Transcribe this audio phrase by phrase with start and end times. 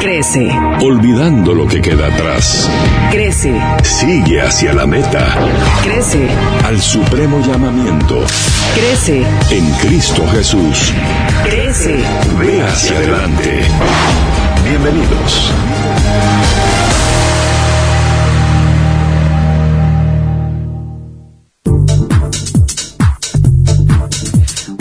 [0.00, 0.48] Crece.
[0.80, 2.70] Olvidando lo que queda atrás.
[3.10, 3.54] Crece.
[3.82, 5.36] Sigue hacia la meta.
[5.82, 6.26] Crece.
[6.64, 8.24] Al supremo llamamiento.
[8.74, 9.26] Crece.
[9.50, 10.94] En Cristo Jesús.
[11.44, 11.96] Crece.
[12.38, 13.60] Ve hacia adelante.
[14.64, 15.52] Bienvenidos.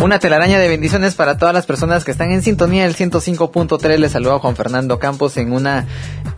[0.09, 3.97] Una telaraña de bendiciones para todas las personas que están en sintonía del 105.3.
[3.99, 5.85] Les saluda Juan Fernando Campos en una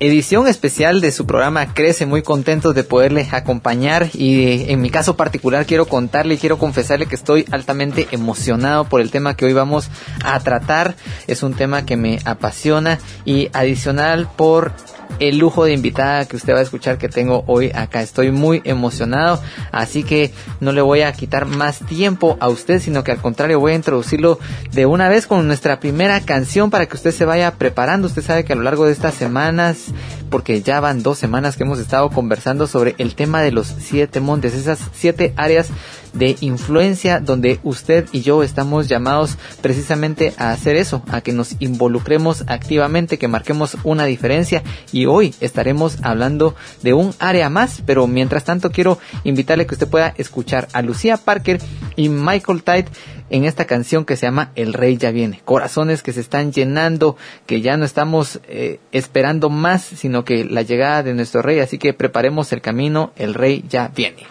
[0.01, 2.05] edición especial de su programa Crece.
[2.05, 7.05] Muy contentos de poderle acompañar y en mi caso particular quiero contarle y quiero confesarle
[7.05, 9.89] que estoy altamente emocionado por el tema que hoy vamos
[10.21, 10.95] a tratar.
[11.27, 14.73] Es un tema que me apasiona y adicional por
[15.19, 18.01] el lujo de invitada que usted va a escuchar que tengo hoy acá.
[18.01, 23.03] Estoy muy emocionado, así que no le voy a quitar más tiempo a usted, sino
[23.03, 24.39] que al contrario voy a introducirlo
[24.71, 28.07] de una vez con nuestra primera canción para que usted se vaya preparando.
[28.07, 29.85] Usted sabe que a lo largo de estas semanas,
[30.29, 34.19] porque ya van dos semanas que hemos estado conversando sobre el tema de los siete
[34.19, 35.67] montes, esas siete áreas
[36.13, 41.55] de influencia donde usted y yo estamos llamados precisamente a hacer eso, a que nos
[41.59, 44.63] involucremos activamente, que marquemos una diferencia.
[44.91, 49.87] Y hoy estaremos hablando de un área más, pero mientras tanto quiero invitarle que usted
[49.87, 51.59] pueda escuchar a Lucía Parker
[51.95, 52.85] y Michael Tide
[53.31, 55.41] en esta canción que se llama El Rey ya viene.
[55.43, 60.61] Corazones que se están llenando, que ya no estamos eh, esperando más, sino que la
[60.61, 61.59] llegada de nuestro Rey.
[61.59, 64.27] Así que preparemos el camino, el Rey ya viene.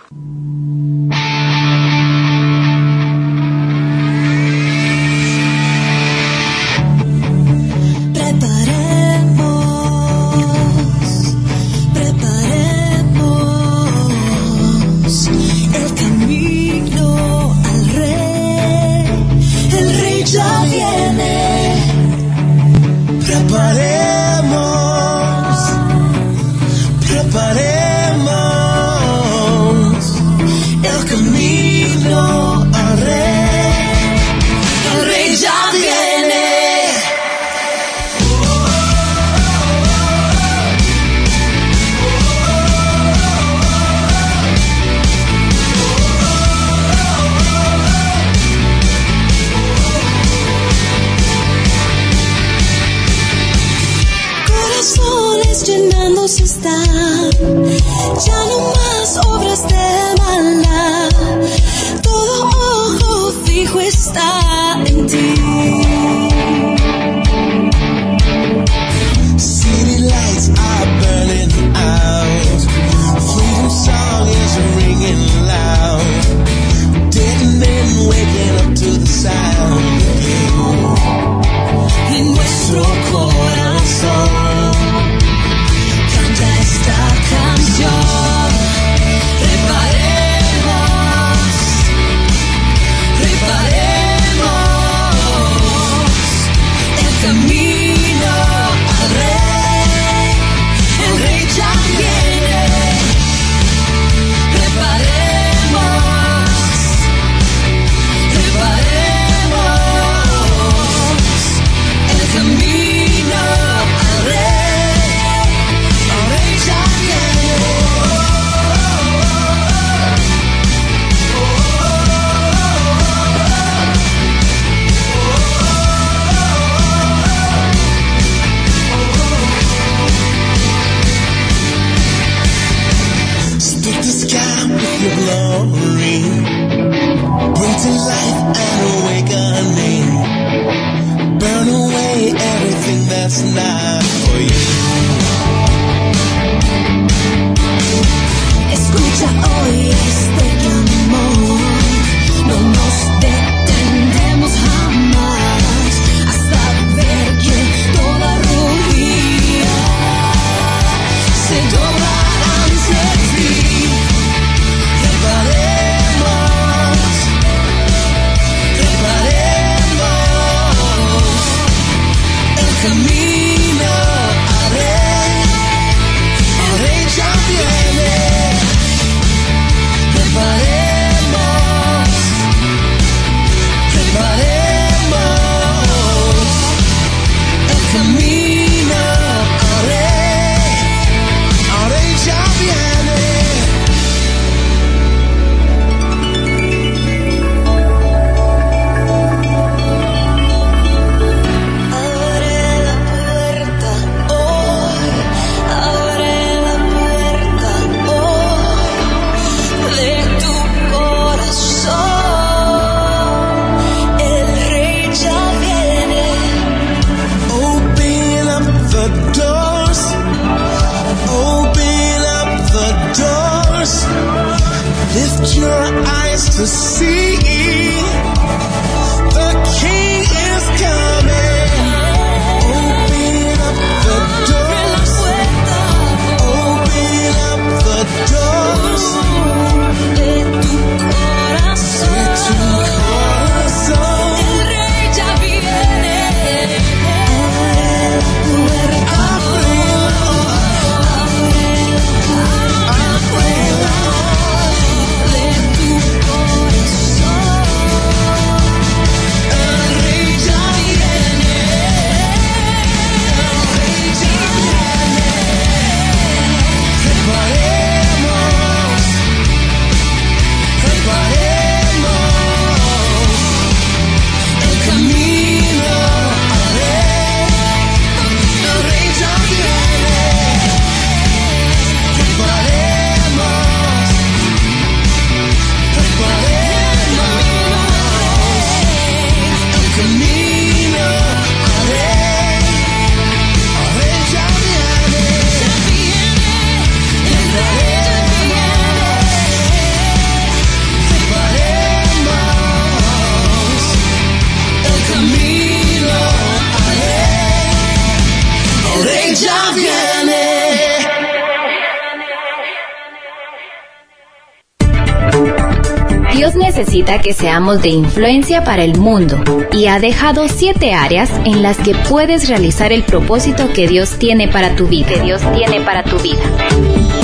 [317.41, 319.43] Seamos de influencia para el mundo
[319.73, 324.47] y ha dejado siete áreas en las que puedes realizar el propósito que Dios tiene
[324.47, 325.09] para tu vida.
[325.09, 326.43] Que Dios tiene para tu vida.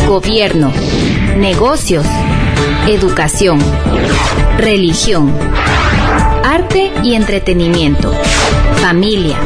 [0.08, 0.72] Gobierno,
[1.36, 2.06] negocios,
[2.88, 3.58] educación,
[4.56, 5.34] religión,
[6.42, 8.10] arte y entretenimiento,
[8.76, 9.36] familia,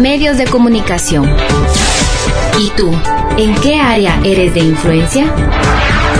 [0.00, 1.30] medios de comunicación.
[2.58, 2.92] ¿Y tú,
[3.36, 5.32] en qué área eres de influencia?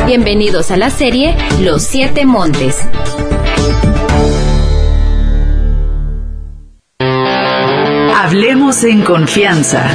[0.06, 2.76] Bienvenidos a la serie Los Siete Montes.
[8.20, 9.86] Hablemos en confianza.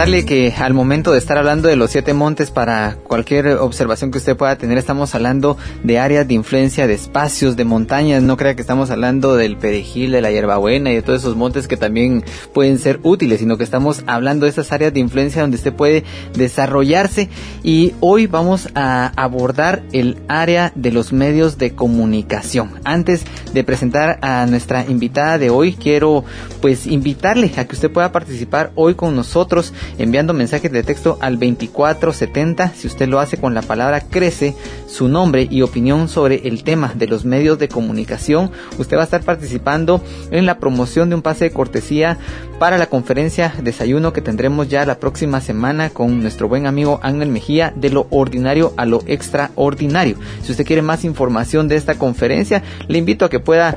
[0.00, 4.16] Recordarle que al momento de estar hablando de los siete montes, para cualquier observación que
[4.16, 8.22] usted pueda tener, estamos hablando de áreas de influencia, de espacios, de montañas.
[8.22, 11.68] No crea que estamos hablando del perejil, de la hierbabuena y de todos esos montes
[11.68, 12.24] que también
[12.54, 16.04] pueden ser útiles, sino que estamos hablando de esas áreas de influencia donde usted puede
[16.32, 17.28] desarrollarse.
[17.62, 22.80] Y hoy vamos a abordar el área de los medios de comunicación.
[22.84, 26.24] Antes de presentar a nuestra invitada de hoy, quiero
[26.62, 31.34] pues invitarle a que usted pueda participar hoy con nosotros enviando mensajes de texto al
[31.38, 32.72] 2470.
[32.74, 34.54] Si usted lo hace con la palabra crece,
[34.86, 39.04] su nombre y opinión sobre el tema de los medios de comunicación, usted va a
[39.04, 42.18] estar participando en la promoción de un pase de cortesía
[42.58, 47.28] para la conferencia desayuno que tendremos ya la próxima semana con nuestro buen amigo Ángel
[47.28, 50.16] Mejía de lo ordinario a lo extraordinario.
[50.42, 53.76] Si usted quiere más información de esta conferencia, le invito a que pueda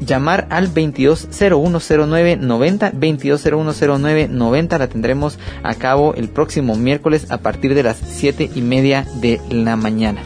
[0.00, 7.96] llamar al 22010990 22010990 la tendremos a cabo el próximo miércoles a partir de las
[7.96, 10.20] 7 y media de la mañana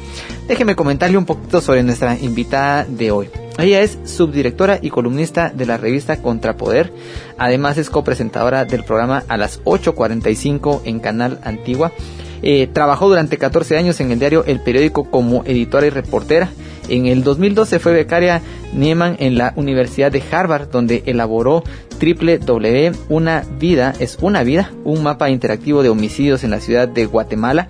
[0.48, 5.66] déjeme comentarle un poquito sobre nuestra invitada de hoy ella es subdirectora y columnista de
[5.66, 6.92] la revista Contrapoder.
[7.36, 11.92] Además es copresentadora del programa a las 8.45 en Canal Antigua.
[12.42, 16.50] Eh, trabajó durante 14 años en el diario El Periódico como editora y reportera.
[16.90, 18.42] En el 2012 fue becaria
[18.74, 21.62] Nieman en la Universidad de Harvard, donde elaboró
[22.00, 27.06] www Una vida es una vida, un mapa interactivo de homicidios en la ciudad de
[27.06, 27.68] Guatemala.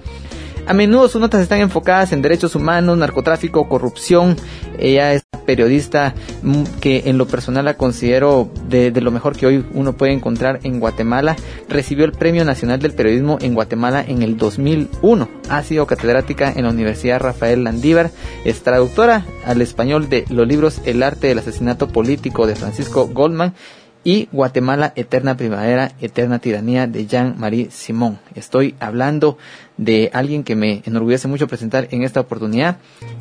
[0.67, 4.37] A menudo sus notas están enfocadas en derechos humanos, narcotráfico, corrupción.
[4.79, 9.47] Ella es periodista mm, que en lo personal la considero de, de, lo mejor que
[9.47, 11.35] hoy uno puede encontrar en Guatemala.
[11.69, 15.29] Recibió el Premio Nacional del Periodismo en Guatemala en el 2001.
[15.49, 18.11] Ha sido catedrática en la Universidad Rafael Landívar.
[18.45, 23.55] Es traductora al español de los libros El arte del asesinato político de Francisco Goldman
[24.02, 28.19] y Guatemala Eterna Primavera, Eterna Tiranía de Jean-Marie Simón.
[28.35, 29.37] Estoy hablando
[29.76, 32.76] de alguien que me enorgullece mucho presentar en esta oportunidad,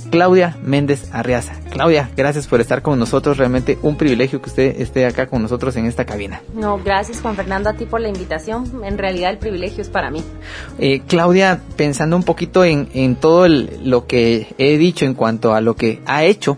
[0.10, 1.54] Claudia Méndez Arriaza.
[1.72, 5.76] Claudia, gracias por estar con nosotros, realmente un privilegio que usted esté acá con nosotros
[5.78, 6.42] en esta cabina.
[6.54, 10.12] No, gracias Juan Fernando a ti por la invitación, en realidad el privilegio es para
[10.12, 10.24] mí.
[10.80, 15.54] Eh, Claudia, pensando un poquito en, en todo el, lo que he dicho en cuanto
[15.54, 16.58] a lo que ha hecho,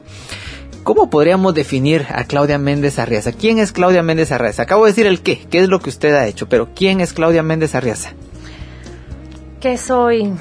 [0.83, 3.31] ¿Cómo podríamos definir a Claudia Méndez Arriaza?
[3.31, 4.63] ¿Quién es Claudia Méndez Arriaza?
[4.63, 7.13] Acabo de decir el qué, qué es lo que usted ha hecho, pero ¿quién es
[7.13, 8.13] Claudia Méndez Arriaza?
[9.59, 10.33] ¿Qué soy?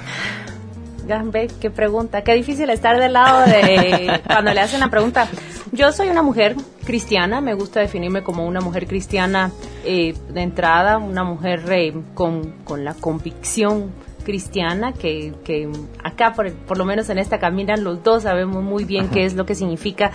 [1.25, 5.29] Ve, qué pregunta, qué difícil estar del lado de cuando le hacen la pregunta.
[5.73, 6.57] Yo soy una mujer
[6.87, 9.51] cristiana, me gusta definirme como una mujer cristiana
[9.85, 15.71] eh, de entrada, una mujer eh, con, con la convicción cristiana que, que
[16.03, 19.35] acá por, por lo menos en esta camina los dos sabemos muy bien qué es
[19.35, 20.11] lo que significa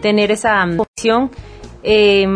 [0.00, 1.30] tener esa mm, convicción.
[1.82, 2.26] Eh,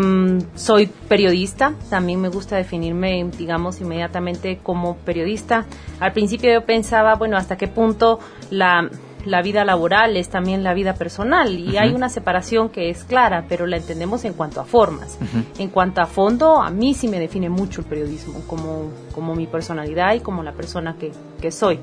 [0.54, 5.66] soy periodista, también me gusta definirme, digamos, inmediatamente como periodista.
[6.00, 8.88] Al principio yo pensaba, bueno, hasta qué punto la,
[9.24, 13.46] la vida laboral es también la vida personal y hay una separación que es clara,
[13.48, 15.18] pero la entendemos en cuanto a formas.
[15.58, 19.46] En cuanto a fondo, a mí sí me define mucho el periodismo como, como mi
[19.46, 21.80] personalidad y como la persona que, que soy.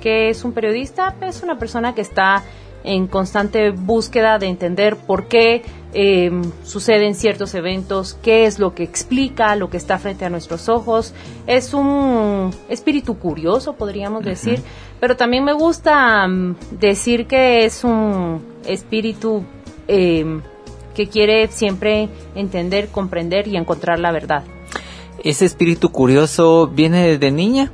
[0.00, 1.14] ¿Qué es un periodista?
[1.20, 2.42] Es una persona que está
[2.84, 5.62] en constante búsqueda de entender por qué
[5.94, 6.30] eh,
[6.64, 11.14] suceden ciertos eventos, qué es lo que explica lo que está frente a nuestros ojos.
[11.46, 14.62] Es un espíritu curioso, podríamos decir,
[15.00, 19.44] pero también me gusta mm, decir que es un espíritu
[19.88, 20.40] eh,
[20.94, 24.44] que quiere siempre entender, comprender y encontrar la verdad.
[25.22, 27.70] ¿Ese espíritu curioso viene desde niña?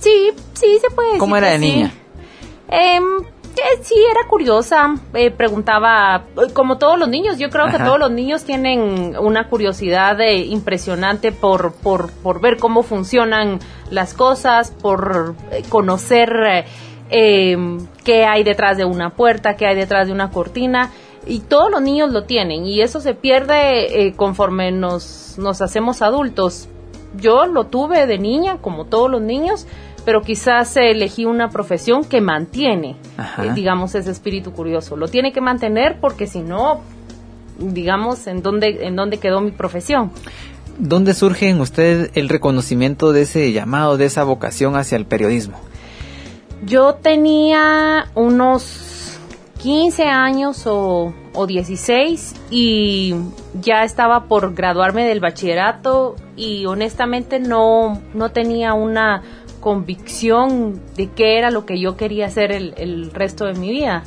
[0.00, 1.20] Sí, sí, se puede decir.
[1.20, 1.64] ¿Cómo era de sí.
[1.64, 1.92] niña?
[2.68, 3.04] Em,
[3.56, 7.98] eh, sí, era curiosa, eh, preguntaba, eh, como todos los niños, yo creo que todos
[7.98, 13.58] los niños tienen una curiosidad eh, impresionante por, por, por ver cómo funcionan
[13.90, 15.34] las cosas, por
[15.68, 16.64] conocer
[17.10, 20.90] eh, em, qué hay detrás de una puerta, qué hay detrás de una cortina.
[21.26, 26.00] Y todos los niños lo tienen y eso se pierde eh, conforme nos, nos hacemos
[26.00, 26.68] adultos.
[27.16, 29.66] Yo lo tuve de niña, como todos los niños,
[30.04, 34.96] pero quizás elegí una profesión que mantiene, eh, digamos, ese espíritu curioso.
[34.96, 36.80] Lo tiene que mantener porque si no,
[37.58, 40.10] digamos, ¿en dónde, en dónde quedó mi profesión?
[40.78, 45.58] ¿Dónde surge en usted el reconocimiento de ese llamado, de esa vocación hacia el periodismo?
[46.64, 49.18] Yo tenía unos
[49.62, 53.14] 15 años o, o 16 y
[53.60, 59.22] ya estaba por graduarme del bachillerato y honestamente no, no tenía una
[59.60, 64.02] convicción de qué era lo que yo quería hacer el, el resto de mi vida.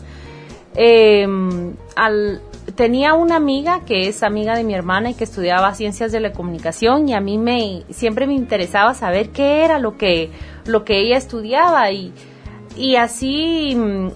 [1.95, 2.41] Al,
[2.75, 6.31] tenía una amiga que es amiga de mi hermana y que estudiaba ciencias de la
[6.33, 10.31] comunicación y a mí me siempre me interesaba saber qué era lo que
[10.65, 12.13] lo que ella estudiaba y
[12.75, 14.07] y así mm,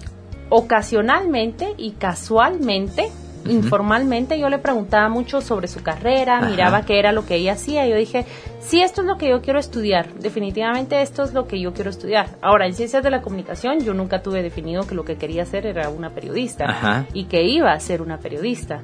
[0.48, 3.10] ocasionalmente y casualmente
[3.48, 6.48] informalmente yo le preguntaba mucho sobre su carrera, Ajá.
[6.48, 7.86] miraba qué era lo que ella hacía.
[7.86, 8.26] Yo dije,
[8.60, 10.12] sí, esto es lo que yo quiero estudiar.
[10.14, 12.28] Definitivamente esto es lo que yo quiero estudiar.
[12.42, 15.66] Ahora, en ciencias de la comunicación yo nunca tuve definido que lo que quería hacer
[15.66, 17.06] era una periodista Ajá.
[17.12, 18.82] y que iba a ser una periodista.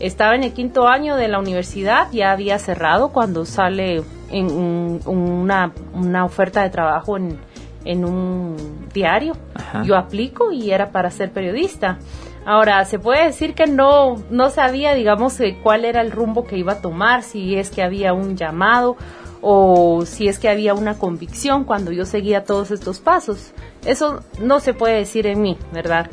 [0.00, 5.00] Estaba en el quinto año de la universidad, ya había cerrado cuando sale en un-
[5.06, 7.38] una, una oferta de trabajo en,
[7.84, 8.56] en un
[8.92, 9.34] diario.
[9.54, 9.82] Ajá.
[9.84, 11.98] Yo aplico y era para ser periodista.
[12.44, 16.58] Ahora, se puede decir que no, no sabía, digamos, eh, cuál era el rumbo que
[16.58, 18.96] iba a tomar, si es que había un llamado
[19.40, 23.52] o si es que había una convicción cuando yo seguía todos estos pasos.
[23.84, 26.10] Eso no se puede decir en mí, ¿verdad?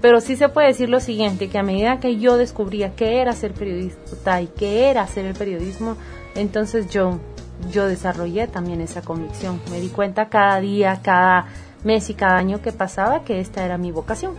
[0.00, 3.32] Pero sí se puede decir lo siguiente, que a medida que yo descubría qué era
[3.32, 5.96] ser periodista y qué era hacer el periodismo,
[6.34, 7.20] entonces yo,
[7.70, 9.60] yo desarrollé también esa convicción.
[9.70, 11.46] Me di cuenta cada día, cada
[11.84, 14.34] mes y cada año que pasaba que esta era mi vocación.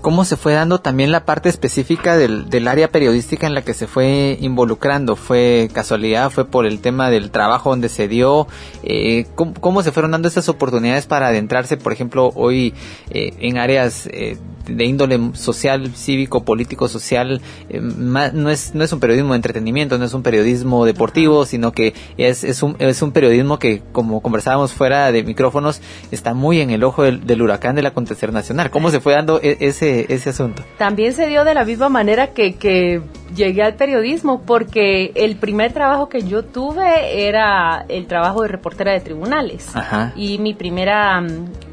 [0.00, 3.74] ¿Cómo se fue dando también la parte específica del, del área periodística en la que
[3.74, 5.14] se fue involucrando?
[5.14, 6.30] ¿Fue casualidad?
[6.30, 8.46] ¿Fue por el tema del trabajo donde se dio?
[8.82, 12.72] Eh, ¿cómo, cómo se fueron dando esas oportunidades para adentrarse, por ejemplo, hoy
[13.10, 17.42] eh, en áreas eh, de índole social, cívico, político, social?
[17.68, 21.44] Eh, ma- no, es, no es un periodismo de entretenimiento, no es un periodismo deportivo,
[21.44, 26.32] sino que es, es, un, es un periodismo que, como conversábamos fuera de micrófonos, está
[26.32, 28.70] muy en el ojo del, del huracán del acontecer nacional.
[28.70, 29.58] ¿Cómo se fue dando e-
[29.90, 30.62] ese, ese asunto?
[30.78, 33.02] También se dio de la misma manera que, que
[33.34, 38.92] llegué al periodismo, porque el primer trabajo que yo tuve era el trabajo de reportera
[38.92, 39.74] de tribunales.
[39.74, 40.12] Ajá.
[40.16, 41.20] Y mi primera,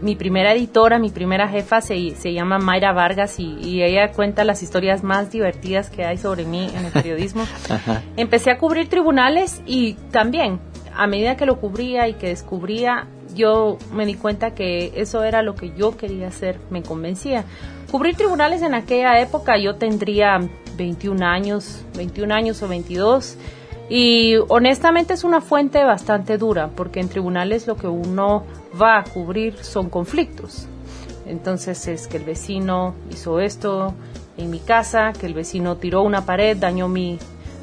[0.01, 4.43] mi primera editora, mi primera jefa se, se llama Mayra Vargas y, y ella cuenta
[4.43, 7.43] las historias más divertidas que hay sobre mí en el periodismo.
[7.69, 8.03] Ajá.
[8.15, 10.59] Empecé a cubrir tribunales y también,
[10.95, 13.07] a medida que lo cubría y que descubría,
[13.37, 17.45] yo me di cuenta que eso era lo que yo quería hacer, me convencía.
[17.91, 20.39] Cubrir tribunales en aquella época yo tendría
[20.75, 23.37] 21 años, 21 años o 22.
[23.89, 28.43] Y honestamente es una fuente bastante dura, porque en tribunales lo que uno
[28.79, 30.67] va a cubrir son conflictos.
[31.25, 33.93] Entonces es que el vecino hizo esto
[34.37, 37.17] en mi casa, que el vecino tiró una pared, dañó mi,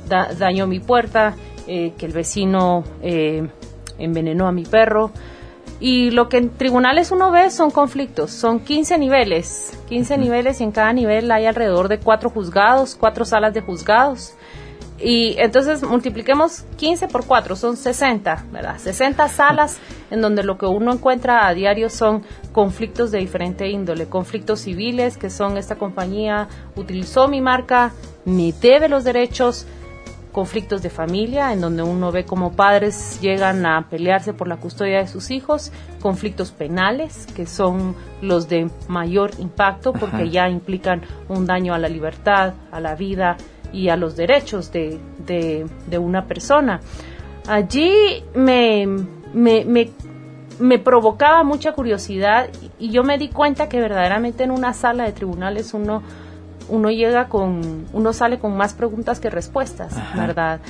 [0.08, 1.34] da- dañó mi puerta,
[1.66, 3.46] eh, que el vecino eh,
[3.98, 5.10] envenenó a mi perro.
[5.80, 10.64] Y lo que en tribunales uno ve son conflictos, son 15 niveles, 15 niveles y
[10.64, 14.34] en cada nivel hay alrededor de cuatro juzgados, cuatro salas de juzgados.
[14.98, 18.78] Y entonces multipliquemos 15 por 4, son 60, ¿verdad?
[18.78, 19.78] 60 salas
[20.10, 25.18] en donde lo que uno encuentra a diario son conflictos de diferente índole, conflictos civiles,
[25.18, 27.92] que son esta compañía utilizó mi marca,
[28.24, 29.66] me debe los derechos,
[30.34, 34.98] conflictos de familia, en donde uno ve como padres llegan a pelearse por la custodia
[34.98, 35.70] de sus hijos,
[36.02, 40.24] conflictos penales, que son los de mayor impacto porque Ajá.
[40.24, 43.36] ya implican un daño a la libertad, a la vida
[43.72, 46.80] y a los derechos de, de- de una persona.
[47.46, 47.92] Allí
[48.34, 48.86] me,
[49.32, 49.90] me, me,
[50.58, 52.48] me provocaba mucha curiosidad
[52.80, 56.02] y, y yo me di cuenta que verdaderamente en una sala de tribunales uno
[56.68, 60.26] uno llega con, uno sale con más preguntas que respuestas, Ajá.
[60.26, 60.60] ¿verdad?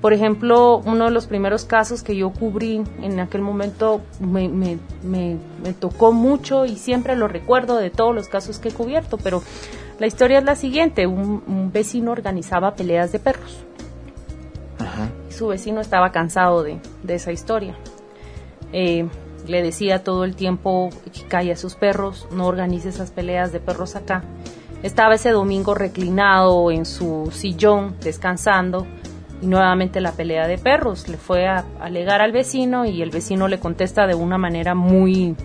[0.00, 4.78] Por ejemplo, uno de los primeros casos que yo cubrí en aquel momento me, me,
[5.04, 9.16] me, me tocó mucho y siempre lo recuerdo de todos los casos que he cubierto,
[9.16, 9.42] pero
[10.00, 13.58] la historia es la siguiente, un, un vecino organizaba peleas de perros
[14.80, 15.08] Ajá.
[15.28, 17.76] su vecino estaba cansado de, de esa historia.
[18.72, 19.06] Eh,
[19.46, 23.60] le decía todo el tiempo que calle a sus perros, no organice esas peleas de
[23.60, 24.24] perros acá.
[24.82, 28.86] Estaba ese domingo reclinado en su sillón, descansando,
[29.40, 31.08] y nuevamente la pelea de perros.
[31.08, 35.36] Le fue a alegar al vecino y el vecino le contesta de una manera muy,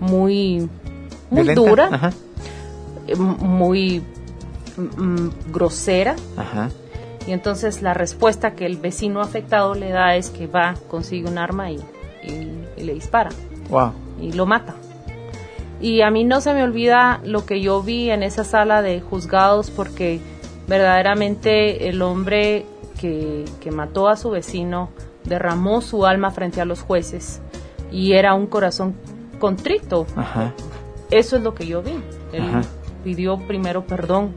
[0.00, 0.68] muy,
[1.30, 1.60] muy Violenta.
[1.60, 2.12] dura, Ajá.
[3.06, 4.02] eh, muy
[4.76, 6.16] mm, grosera.
[6.36, 6.70] Ajá.
[7.26, 11.38] Y entonces la respuesta que el vecino afectado le da es que va, consigue un
[11.38, 11.78] arma y,
[12.26, 13.30] y- y le dispara
[13.70, 13.92] Wow.
[14.20, 14.74] y lo mata.
[15.80, 19.00] Y a mí no se me olvida lo que yo vi en esa sala de
[19.00, 20.20] juzgados porque
[20.66, 22.66] verdaderamente el hombre
[23.00, 24.90] que, que mató a su vecino
[25.24, 27.40] derramó su alma frente a los jueces
[27.90, 28.94] y era un corazón
[29.38, 30.06] contrito.
[30.16, 30.52] Ajá.
[31.10, 31.92] Eso es lo que yo vi.
[32.32, 32.62] Él Ajá.
[33.02, 34.32] pidió primero perdón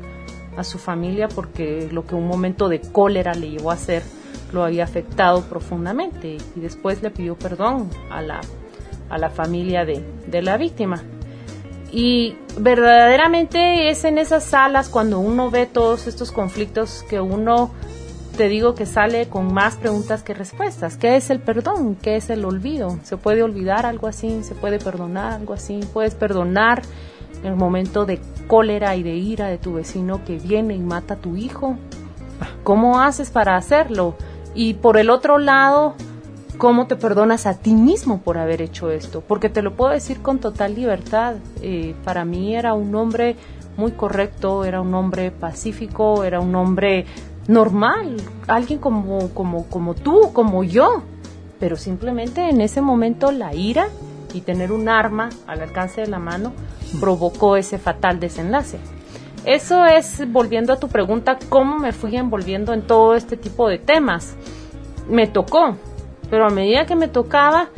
[0.58, 4.04] a su familia porque lo que un momento de cólera le llevó a hacer
[4.52, 8.42] lo había afectado profundamente y después le pidió perdón a la,
[9.10, 11.04] a la familia de, de la víctima.
[11.92, 17.72] Y verdaderamente es en esas salas cuando uno ve todos estos conflictos que uno,
[18.36, 20.98] te digo que sale con más preguntas que respuestas.
[20.98, 21.96] ¿Qué es el perdón?
[21.96, 23.00] ¿Qué es el olvido?
[23.04, 24.44] ¿Se puede olvidar algo así?
[24.44, 25.80] ¿Se puede perdonar algo así?
[25.94, 26.82] ¿Puedes perdonar
[27.44, 31.18] el momento de cólera y de ira de tu vecino que viene y mata a
[31.18, 31.78] tu hijo?
[32.64, 34.16] ¿Cómo haces para hacerlo?
[34.58, 35.94] Y por el otro lado,
[36.58, 39.22] ¿cómo te perdonas a ti mismo por haber hecho esto?
[39.22, 41.36] Porque te lo puedo decir con total libertad.
[41.62, 43.36] eh, para mí era un hombre
[43.78, 47.06] muy correcto, era un hombre pacífico, era un hombre
[47.48, 48.18] normal,
[48.48, 51.04] alguien como, como, como tú, como yo.
[51.60, 53.90] Pero simplemente en ese momento la ira
[54.34, 56.52] y tener un arma al alcance de la mano
[57.00, 58.80] provocó ese fatal desenlace.
[59.48, 63.78] Eso es, volviendo a tu pregunta, cómo me fui envolviendo en todo este tipo de
[63.78, 64.36] temas.
[65.10, 65.78] Me tocó,
[66.30, 67.70] pero a medida que me tocaba,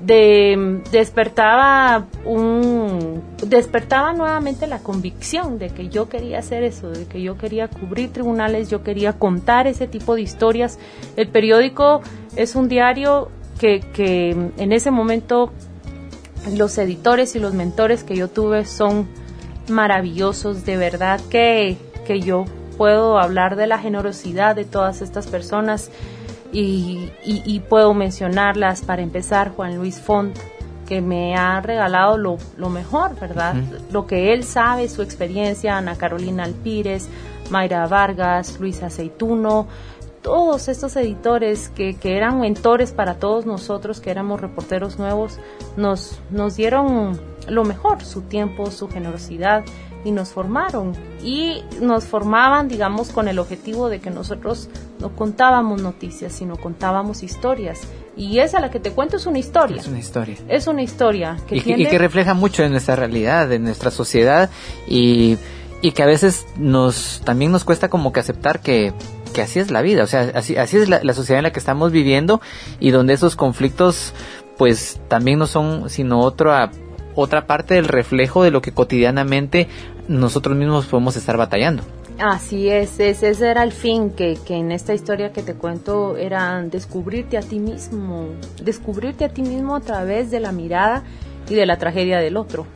[0.00, 7.20] de, despertaba un despertaba nuevamente la convicción de que yo quería hacer eso, de que
[7.22, 10.78] yo quería cubrir tribunales, yo quería contar ese tipo de historias.
[11.16, 12.02] El periódico
[12.36, 15.50] es un diario que, que en ese momento
[16.56, 19.08] los editores y los mentores que yo tuve son
[19.70, 21.76] maravillosos, de verdad que,
[22.06, 22.44] que yo
[22.76, 25.90] puedo hablar de la generosidad de todas estas personas
[26.52, 30.36] y, y- y puedo mencionarlas para empezar Juan Luis Font
[30.86, 33.54] que me ha regalado lo, lo mejor, ¿verdad?
[33.92, 37.08] Lo que él sabe, su experiencia, Ana Carolina Alpírez,
[37.50, 39.66] Mayra Vargas, Luis Aceituno,
[40.28, 45.38] todos estos editores que, que eran mentores para todos nosotros, que éramos reporteros nuevos,
[45.78, 49.64] nos, nos dieron lo mejor, su tiempo, su generosidad
[50.04, 50.92] y nos formaron.
[51.24, 54.68] Y nos formaban, digamos, con el objetivo de que nosotros
[55.00, 57.80] no contábamos noticias, sino contábamos historias.
[58.14, 59.78] Y esa la que te cuento es una historia.
[59.78, 60.36] Es una historia.
[60.46, 64.50] Es una historia que y, y que refleja mucho de nuestra realidad, de nuestra sociedad
[64.86, 65.38] y,
[65.80, 68.92] y que a veces nos también nos cuesta como que aceptar que,
[69.28, 71.52] que así es la vida, o sea, así, así es la, la sociedad en la
[71.52, 72.40] que estamos viviendo
[72.80, 74.14] y donde esos conflictos
[74.56, 76.70] pues también no son sino otra
[77.14, 79.68] otra parte del reflejo de lo que cotidianamente
[80.06, 81.82] nosotros mismos podemos estar batallando.
[82.18, 86.16] Así es, ese, ese era el fin, que, que en esta historia que te cuento
[86.16, 88.28] era descubrirte a ti mismo,
[88.62, 91.04] descubrirte a ti mismo a través de la mirada
[91.48, 92.66] y de la tragedia del otro.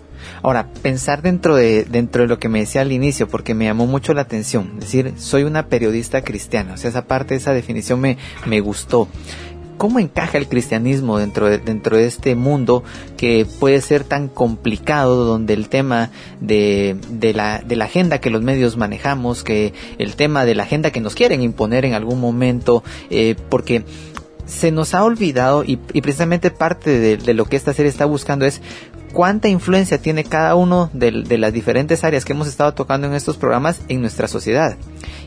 [0.43, 3.87] Ahora, pensar dentro de, dentro de lo que me decía al inicio, porque me llamó
[3.87, 8.19] mucho la atención, decir, soy una periodista cristiana, o sea, esa parte, esa definición me,
[8.47, 9.09] me gustó.
[9.83, 12.85] ¿cómo encaja el cristianismo dentro de, dentro de este mundo
[13.17, 18.31] que puede ser tan complicado, donde el tema de, de, la, de la agenda que
[18.31, 22.21] los medios manejamos, que el tema de la agenda que nos quieren imponer en algún
[22.21, 23.85] momento, eh, porque
[24.47, 28.05] se nos ha olvidado y, y precisamente parte de, de lo que esta serie está
[28.05, 28.61] buscando es
[29.13, 33.37] cuánta influencia tiene cada uno de, las diferentes áreas que hemos estado tocando en estos
[33.37, 34.77] programas en nuestra sociedad.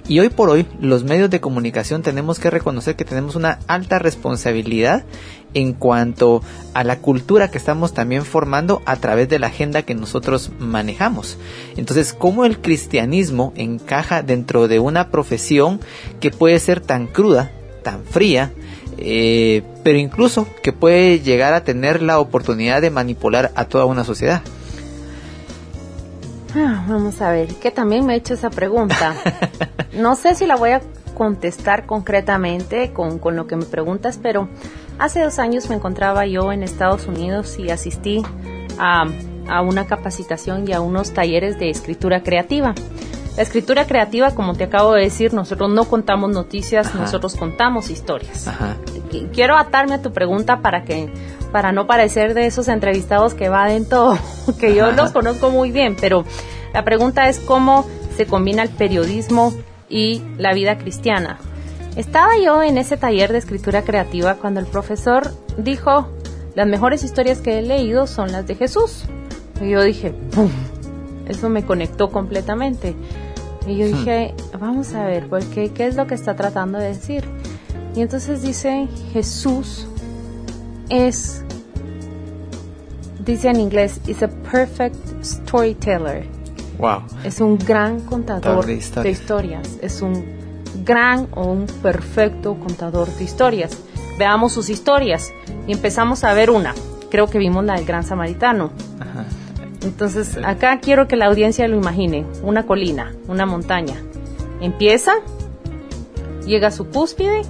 [0.08, 4.00] Y hoy por hoy los medios de comunicación tenemos que reconocer que tenemos una alta
[4.00, 5.06] responsabilidad
[5.54, 6.44] en cuanto
[6.74, 11.38] a la cultura que estamos también formando a través de la agenda que nosotros manejamos.
[11.78, 15.80] Entonces, ¿cómo el cristianismo encaja dentro de una profesión
[16.20, 17.52] que puede ser tan cruda,
[17.84, 18.52] tan fría,
[18.98, 24.04] eh, pero incluso que puede llegar a tener la oportunidad de manipular a toda una
[24.04, 24.42] sociedad.
[26.56, 29.16] Ah, vamos a ver, que también me he hecho esa pregunta.
[29.96, 30.82] No sé si la voy a
[31.14, 34.50] contestar concretamente con, con lo que me preguntas, pero
[35.00, 38.22] hace dos años me encontraba yo en Estados Unidos y asistí
[38.78, 39.06] a,
[39.48, 42.76] a una capacitación y a unos talleres de escritura creativa.
[43.38, 47.00] La escritura creativa, como te acabo de decir, nosotros no contamos noticias, Ajá.
[47.00, 48.48] nosotros contamos historias.
[48.48, 48.78] Ajá.
[49.34, 51.10] Quiero atarme a tu pregunta para que
[51.52, 54.18] para no parecer de esos entrevistados que va todo,
[54.60, 56.26] que yo los conozco muy bien, pero
[56.74, 59.54] la pregunta es cómo se combina el periodismo
[59.90, 61.38] y la vida cristiana.
[61.96, 66.10] Estaba yo en ese taller de escritura creativa cuando el profesor dijo,
[66.56, 69.04] las mejores historias que he leído son las de Jesús.
[69.62, 70.50] Y yo dije, ¡pum!
[71.28, 72.96] Eso me conectó completamente.
[73.68, 75.70] Y yo dije, vamos a ver, ¿por qué?
[75.70, 77.24] ¿qué es lo que está tratando de decir?
[77.96, 79.88] Y entonces dice, Jesús
[80.90, 81.44] es,
[83.26, 86.28] dice en inglés, is a perfect storyteller.
[86.78, 87.04] Wow.
[87.24, 89.20] Es un gran contador de de historias.
[89.20, 89.80] historias.
[89.82, 90.26] Es un
[90.84, 93.78] gran o un perfecto contador de historias.
[94.20, 95.32] Veamos sus historias.
[95.68, 96.76] Y empezamos a ver una.
[97.10, 98.72] Creo que vimos la del gran samaritano.
[99.86, 102.26] Entonces, acá quiero que la audiencia lo imagine.
[102.44, 103.96] Una colina, una montaña.
[104.60, 105.14] Empieza,
[106.46, 107.44] llega a su cúspide.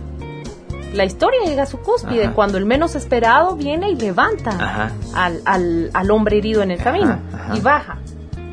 [0.93, 2.33] La historia llega a su cúspide Ajá.
[2.33, 6.91] cuando el menos esperado viene y levanta al, al- al hombre herido en el Ajá,
[6.91, 7.57] camino ajá.
[7.57, 7.97] y baja.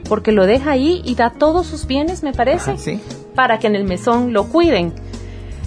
[0.08, 3.00] Porque lo deja ahí y da todos sus bienes, me parece, sí.
[3.34, 4.92] para que en el mesón lo cuiden.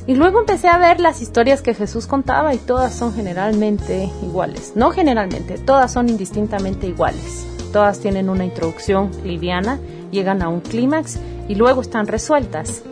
[0.08, 4.74] Y luego empecé a ver las historias que Jesús contaba y todas son generalmente iguales.
[4.76, 7.48] No generalmente, todas son indistintamente iguales.
[7.76, 12.84] Todas tienen una introducción liviana, llegan a un clímax y luego están resueltas.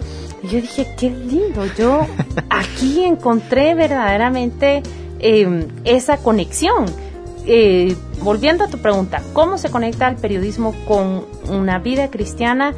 [0.44, 2.06] Y yo dije, qué lindo, yo
[2.50, 4.84] aquí encontré verdaderamente
[5.20, 6.88] eh, esa conexión.
[7.46, 12.74] Eh, volviendo a tu pregunta, ¿cómo se conecta el periodismo con una vida cristiana?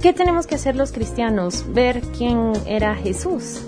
[0.00, 1.64] ¿Qué tenemos que hacer los cristianos?
[1.74, 3.60] Ver quién era Jesús.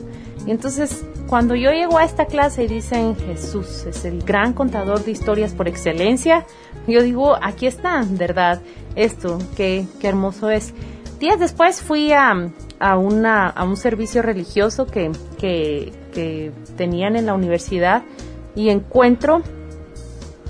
[0.46, 5.04] Y entonces, cuando yo llego a esta clase y dicen Jesús es el gran contador
[5.04, 6.46] de historias por excelencia,
[6.86, 8.60] yo digo, aquí está, ¿verdad?
[8.94, 10.72] Esto, qué, qué hermoso es.
[11.18, 12.32] Días después fui a,
[12.78, 18.02] a, una, a un servicio religioso que, que, que tenían en la universidad
[18.54, 19.42] y encuentro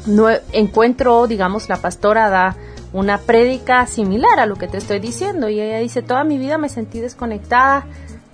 [0.06, 2.56] no, encuentro, digamos, la pastora da
[2.92, 6.58] una prédica similar a lo que te estoy diciendo y ella dice, toda mi vida
[6.58, 7.86] me sentí desconectada,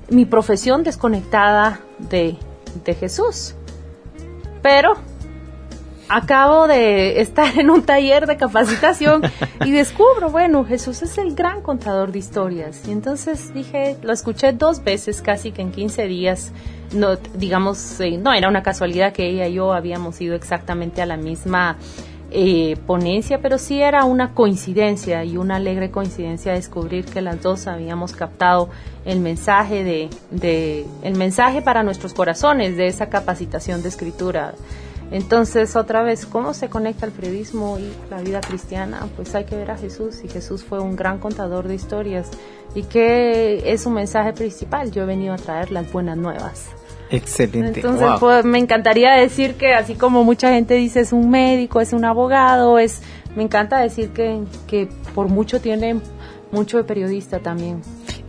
[0.08, 2.36] mi profesión desconectada de,
[2.84, 3.54] de Jesús.
[4.62, 4.94] Pero
[6.12, 9.22] acabo de estar en un taller de capacitación
[9.64, 12.86] y descubro, bueno, Jesús es el gran contador de historias.
[12.86, 16.52] Y entonces dije, lo escuché dos veces, casi que en 15 días.
[16.92, 21.16] No, digamos, no era una casualidad que ella y yo habíamos ido exactamente a la
[21.16, 21.78] misma
[22.30, 27.66] eh, ponencia, pero sí era una coincidencia y una alegre coincidencia descubrir que las dos
[27.66, 28.68] habíamos captado
[29.06, 34.52] el mensaje de el mensaje para nuestros corazones de esa capacitación de escritura.
[35.12, 39.06] Entonces, otra vez, ¿cómo se conecta el periodismo y la vida cristiana?
[39.14, 42.28] Pues hay que ver a Jesús y Jesús fue un gran contador de historias.
[42.74, 44.90] ¿Y qué es su mensaje principal?
[44.90, 46.66] Yo he venido a traer las buenas nuevas.
[47.10, 47.80] Excelente.
[47.80, 48.18] Entonces, Wow.
[48.20, 52.06] pues, me encantaría decir que así como mucha gente dice es un médico, es un
[52.06, 53.02] abogado, es
[53.36, 56.00] me encanta decir que, que por mucho tiene
[56.52, 57.82] mucho de periodista también.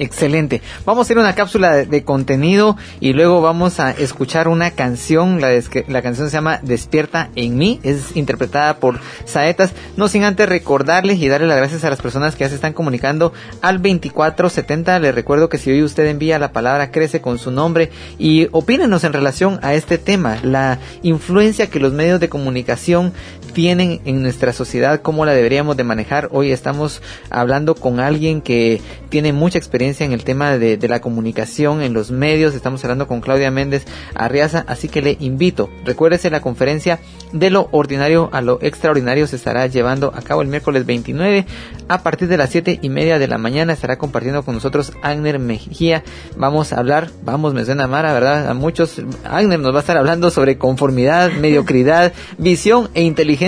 [0.04, 0.62] Excelente.
[0.86, 5.40] Vamos a hacer una cápsula de, contenido y luego vamos a escuchar una canción.
[5.40, 5.48] La,
[5.88, 7.80] la canción se llama Despierta en mí.
[7.84, 9.72] Es interpretada por Saetas.
[9.96, 12.74] No sin antes recordarles y darle las gracias a las personas que ya se están
[12.74, 15.00] comunicando al 2470.
[15.00, 17.90] Les recuerdo que si hoy usted envía la palabra crece con su nombre
[18.20, 20.38] y opínenos en relación a este tema.
[20.44, 23.14] La influencia que los medios de comunicación
[23.54, 26.30] tienen en nuestra sociedad, cómo la deberíamos de manejar.
[26.32, 31.82] Hoy estamos hablando con alguien que tiene mucha experiencia en el tema de, la comunicación
[31.82, 32.56] en los medios.
[32.56, 33.86] Estamos hablando con Claudia Méndez
[34.16, 35.70] Arriaza, así que le invito.
[35.86, 37.00] Recuérdese la conferencia
[37.32, 41.46] de lo ordinario a lo extraordinario se estará llevando a cabo el miércoles 29
[41.88, 43.74] a partir de las 7 y media de la mañana.
[43.74, 46.04] Estará compartiendo con nosotros Agner Mejía.
[46.38, 48.50] Vamos a hablar, vamos, me suena Mara, ¿verdad?
[48.50, 49.02] A muchos.
[49.24, 53.43] Agner nos va a estar hablando sobre conformidad, mediocridad, visión e inteligencia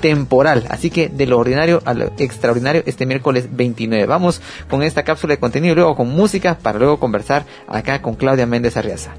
[0.00, 0.64] temporal.
[0.70, 4.06] Así que de lo ordinario a lo extraordinario este miércoles 29.
[4.06, 8.14] Vamos con esta cápsula de contenido y luego con música para luego conversar acá con
[8.14, 9.14] Claudia Méndez Arriaza.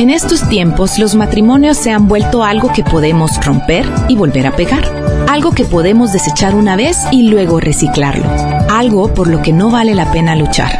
[0.00, 4.56] En estos tiempos los matrimonios se han vuelto algo que podemos romper y volver a
[4.56, 4.82] pegar,
[5.30, 8.26] algo que podemos desechar una vez y luego reciclarlo,
[8.68, 10.76] algo por lo que no vale la pena luchar.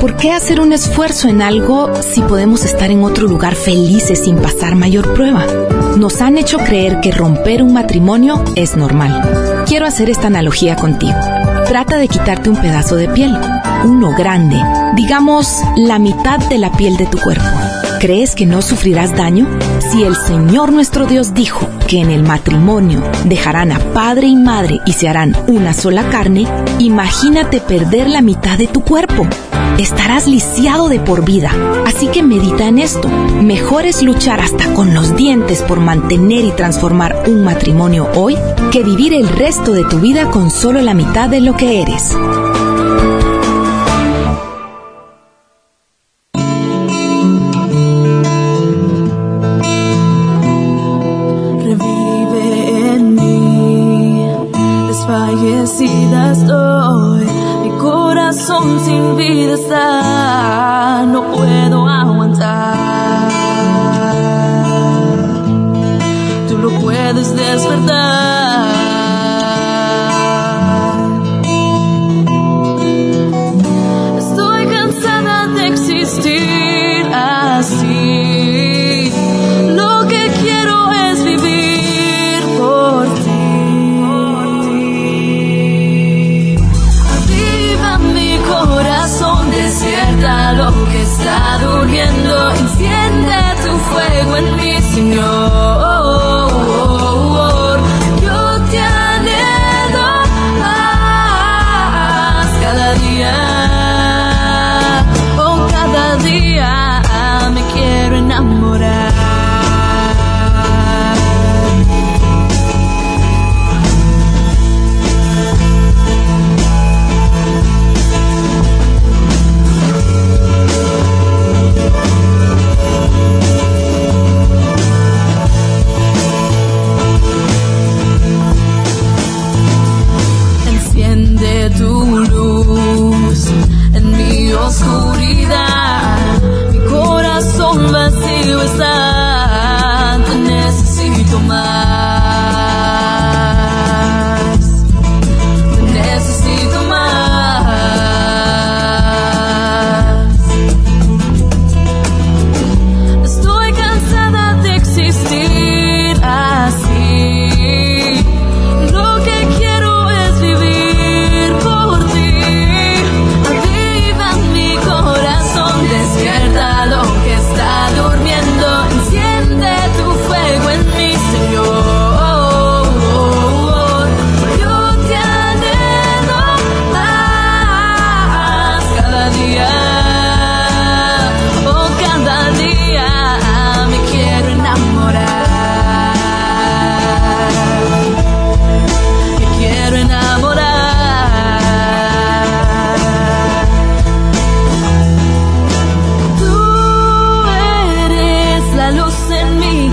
[0.00, 4.38] ¿Por qué hacer un esfuerzo en algo si podemos estar en otro lugar felices sin
[4.38, 5.46] pasar mayor prueba?
[5.96, 9.64] Nos han hecho creer que romper un matrimonio es normal.
[9.66, 11.18] Quiero hacer esta analogía contigo.
[11.68, 13.38] Trata de quitarte un pedazo de piel,
[13.84, 14.60] uno grande,
[14.96, 17.46] digamos la mitad de la piel de tu cuerpo.
[18.00, 19.46] ¿Crees que no sufrirás daño?
[19.92, 24.80] Si el Señor nuestro Dios dijo que en el matrimonio dejarán a padre y madre
[24.86, 29.26] y se harán una sola carne, imagínate perder la mitad de tu cuerpo.
[29.76, 31.52] Estarás lisiado de por vida.
[31.86, 33.10] Así que medita en esto.
[33.42, 38.34] Mejor es luchar hasta con los dientes por mantener y transformar un matrimonio hoy
[38.70, 42.16] que vivir el resto de tu vida con solo la mitad de lo que eres.
[90.54, 92.50] Lo que está durmiendo.
[92.50, 95.41] Enciende tu fuego en mi Señor.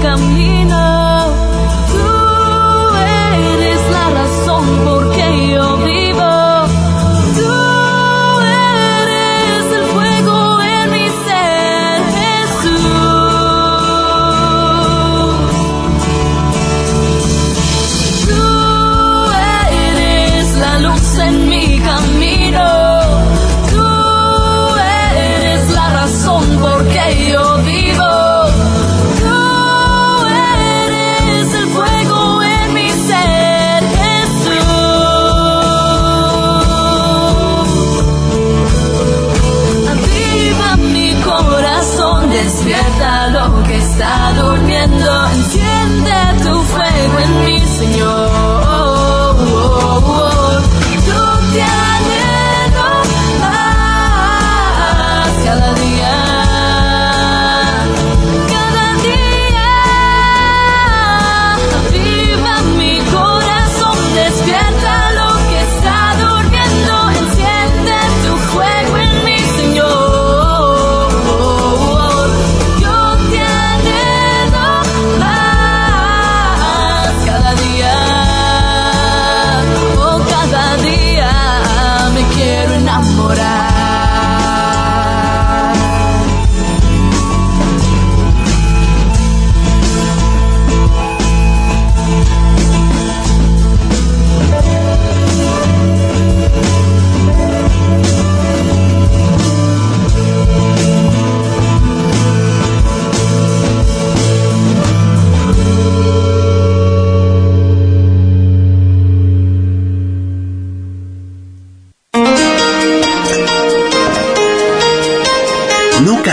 [0.05, 0.88] En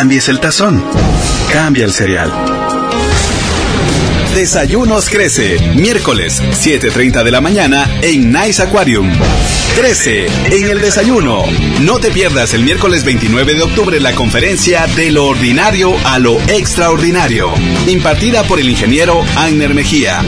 [0.06, 0.84] cambies el tazón.
[1.52, 2.32] Cambia el cereal.
[4.36, 9.10] Desayunos Crece, miércoles 7.30 de la mañana en Nice Aquarium.
[9.74, 11.42] Crece en el desayuno.
[11.80, 16.40] No te pierdas el miércoles 29 de octubre la conferencia de lo ordinario a lo
[16.42, 17.52] extraordinario,
[17.88, 20.22] impartida por el ingeniero Agner Mejía.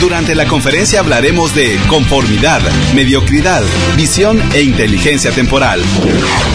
[0.00, 2.60] Durante la conferencia hablaremos de conformidad,
[2.94, 3.62] mediocridad,
[3.96, 5.82] visión e inteligencia temporal.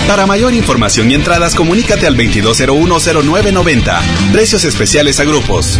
[0.07, 3.99] Para mayor información y entradas, comunícate al 22010990.
[4.31, 5.79] Precios especiales a grupos.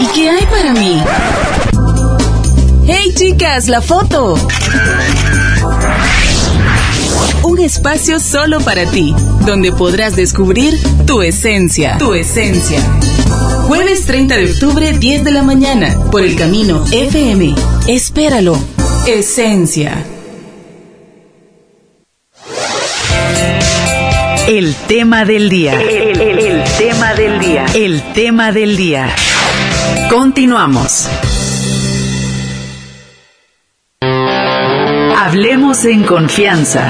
[0.00, 1.02] ¿Y qué hay para mí?
[2.86, 4.36] ¡Hey chicas, la foto!
[7.66, 9.12] Espacio solo para ti,
[9.44, 11.98] donde podrás descubrir tu esencia.
[11.98, 12.78] Tu esencia.
[13.66, 17.56] Jueves 30 de octubre, 10 de la mañana, por el camino FM.
[17.88, 18.56] Espéralo.
[19.08, 19.96] Esencia.
[24.46, 25.72] El tema del día.
[25.80, 27.66] El, el- el tema del día.
[27.74, 29.08] El tema del día.
[30.08, 31.08] Continuamos.
[35.18, 36.88] Hablemos en confianza.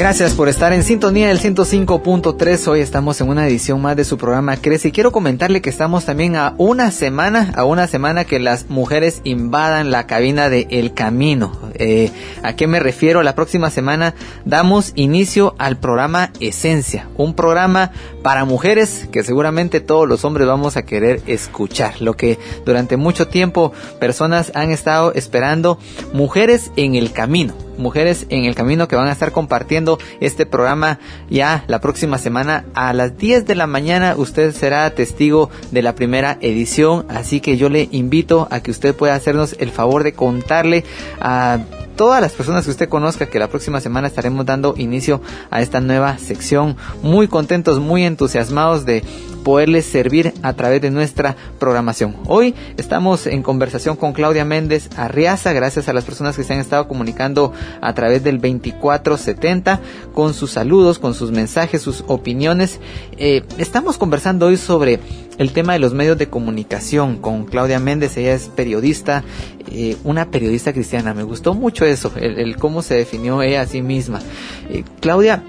[0.00, 2.68] Gracias por estar en sintonía del 105.3.
[2.68, 6.06] Hoy estamos en una edición más de su programa Crece y quiero comentarle que estamos
[6.06, 10.94] también a una semana, a una semana que las mujeres invadan la cabina de El
[10.94, 11.52] Camino.
[11.74, 12.10] Eh,
[12.42, 13.22] ¿A qué me refiero?
[13.22, 14.14] La próxima semana
[14.46, 17.90] damos inicio al programa Esencia, un programa
[18.22, 22.00] para mujeres que seguramente todos los hombres vamos a querer escuchar.
[22.00, 25.78] Lo que durante mucho tiempo personas han estado esperando,
[26.12, 30.98] mujeres en el camino mujeres en el camino que van a estar compartiendo este programa
[31.30, 35.94] ya la próxima semana a las 10 de la mañana usted será testigo de la
[35.94, 40.12] primera edición así que yo le invito a que usted pueda hacernos el favor de
[40.12, 40.84] contarle
[41.20, 41.60] a
[42.00, 45.82] todas las personas que usted conozca que la próxima semana estaremos dando inicio a esta
[45.82, 49.04] nueva sección muy contentos muy entusiasmados de
[49.44, 52.16] poderles servir a través de nuestra programación.
[52.26, 56.60] Hoy estamos en conversación con Claudia Méndez Arriaza, gracias a las personas que se han
[56.60, 59.80] estado comunicando a través del 2470
[60.14, 62.80] con sus saludos, con sus mensajes, sus opiniones.
[63.18, 65.00] Eh, estamos conversando hoy sobre
[65.40, 69.24] el tema de los medios de comunicación con Claudia Méndez, ella es periodista,
[69.70, 73.80] eh, una periodista cristiana, me gustó mucho eso, el, cómo se definió ella a sí
[73.80, 74.20] misma.
[74.68, 75.42] Eh, Claudia,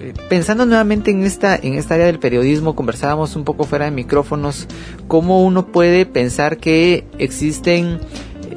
[0.00, 3.92] eh, pensando nuevamente en esta en esta área del periodismo conversábamos un poco fuera de
[3.92, 4.66] micrófonos
[5.06, 8.00] cómo uno puede pensar que existen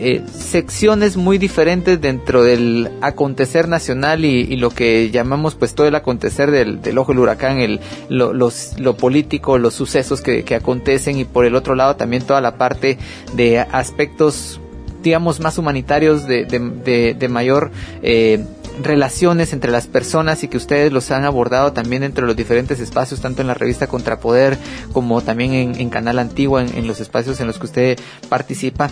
[0.01, 5.95] eh, secciones muy diferentes dentro del acontecer nacional y, lo que llamamos pues todo el
[5.95, 11.19] acontecer del, del ojo del huracán, el, lo, los, lo político, los sucesos que, acontecen
[11.19, 12.97] y por el otro lado también toda la parte
[13.33, 14.61] de aspectos
[15.03, 17.71] digamos más humanitarios de, de, mayor
[18.01, 18.45] eh,
[18.81, 22.79] relaciones entre las personas y que ustedes los han abordado también dentro de los diferentes
[22.79, 24.57] espacios, tanto en la revista Contrapoder
[24.93, 28.89] como también en, en Canal Antigua, en, en los espacios en los que usted participa.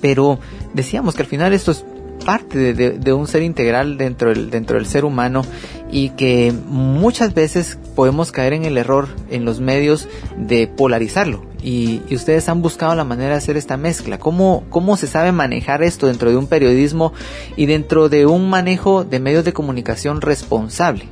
[0.00, 0.38] Pero
[0.74, 1.84] decíamos que al final esto es
[2.24, 5.42] parte de, un ser integral dentro del, dentro del ser humano
[5.90, 11.44] y que muchas veces podemos caer en el error en los medios de polarizarlo.
[11.62, 14.18] Y, y, ustedes han buscado la manera de hacer esta mezcla.
[14.18, 17.12] ¿Cómo, ¿Cómo se sabe manejar esto dentro de un periodismo
[17.56, 21.06] y dentro de un manejo de medios de comunicación responsable?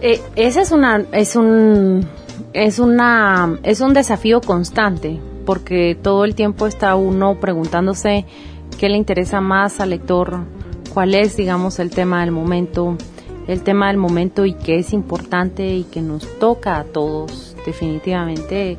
[0.00, 2.06] Eh, ese es una es un
[2.52, 5.18] es una es un desafío constante
[5.48, 8.26] porque todo el tiempo está uno preguntándose
[8.78, 10.40] qué le interesa más al lector,
[10.92, 12.98] cuál es, digamos, el tema del momento,
[13.46, 18.76] el tema del momento y qué es importante y que nos toca a todos definitivamente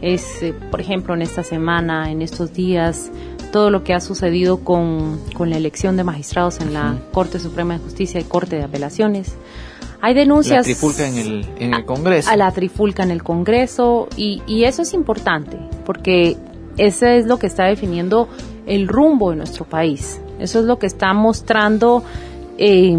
[0.00, 3.10] es, eh, por ejemplo, en esta semana, en estos días,
[3.50, 7.74] todo lo que ha sucedido con, con la elección de magistrados en la Corte Suprema
[7.74, 9.34] de Justicia y Corte de Apelaciones.
[10.02, 10.58] Hay denuncias.
[10.66, 12.28] La trifulca en el, en el Congreso.
[12.28, 16.36] A, a, la trifulca en el Congreso y, y eso es importante porque
[16.76, 18.28] eso es lo que está definiendo
[18.66, 20.20] el rumbo de nuestro país.
[20.38, 22.02] Eso es lo que está mostrando
[22.58, 22.96] eh,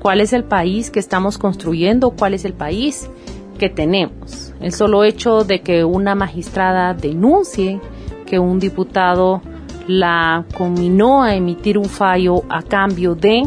[0.00, 3.10] cuál es el país que estamos construyendo, cuál es el país
[3.58, 4.54] que tenemos.
[4.60, 7.80] El solo hecho de que una magistrada denuncie
[8.26, 9.42] que un diputado
[9.86, 13.42] la combinó a emitir un fallo a cambio de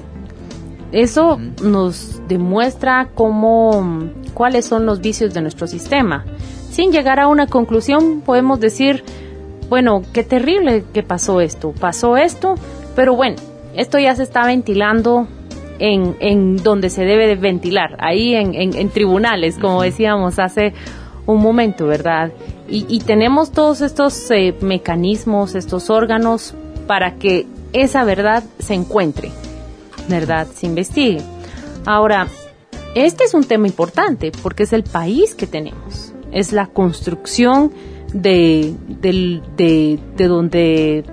[0.91, 6.25] eso nos demuestra cómo cuáles son los vicios de nuestro sistema.
[6.71, 9.03] Sin llegar a una conclusión, podemos decir,
[9.69, 12.55] bueno, qué terrible que pasó esto, pasó esto,
[12.95, 13.37] pero bueno,
[13.75, 15.27] esto ya se está ventilando
[15.79, 20.73] en, en donde se debe de ventilar, ahí en, en, en tribunales, como decíamos hace
[21.25, 22.31] un momento, ¿verdad?
[22.69, 26.53] Y, y tenemos todos estos eh, mecanismos, estos órganos
[26.87, 29.31] para que esa verdad se encuentre,
[30.09, 30.47] ¿verdad?
[30.53, 31.21] Se investigue.
[31.85, 32.27] Ahora,
[32.95, 37.71] este es un tema importante porque es el país que tenemos, es la construcción
[38.13, 41.03] de, del- de, de donde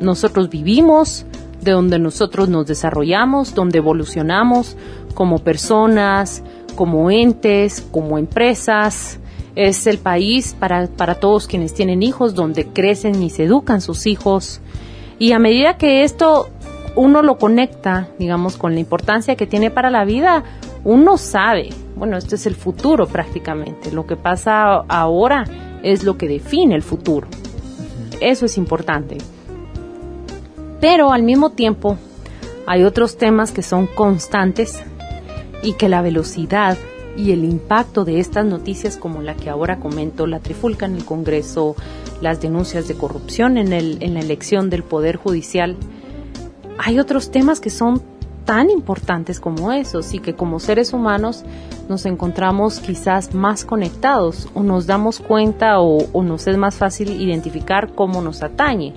[0.00, 1.24] nosotros vivimos,
[1.62, 4.76] de donde nosotros nos desarrollamos, donde evolucionamos
[5.14, 6.42] como personas,
[6.76, 9.18] como entes, como empresas.
[9.56, 14.06] Es el país para, para todos quienes tienen hijos, donde crecen y se educan sus
[14.06, 14.60] hijos.
[15.18, 16.48] Y a medida que esto
[16.98, 20.42] uno lo conecta, digamos, con la importancia que tiene para la vida,
[20.82, 23.92] uno sabe, bueno, esto es el futuro prácticamente.
[23.92, 25.44] Lo que pasa ahora
[25.84, 27.28] es lo que define el futuro.
[28.20, 29.16] Eso es importante.
[30.80, 31.98] Pero al mismo tiempo
[32.66, 34.82] hay otros temas que son constantes
[35.62, 36.76] y que la velocidad
[37.16, 41.04] y el impacto de estas noticias como la que ahora comento, la trifulca en el
[41.04, 41.76] Congreso,
[42.20, 45.76] las denuncias de corrupción en, el, en la elección del Poder Judicial,
[46.78, 48.02] hay otros temas que son
[48.44, 51.44] tan importantes como esos y que como seres humanos
[51.88, 57.20] nos encontramos quizás más conectados o nos damos cuenta o, o nos es más fácil
[57.20, 58.94] identificar cómo nos atañe.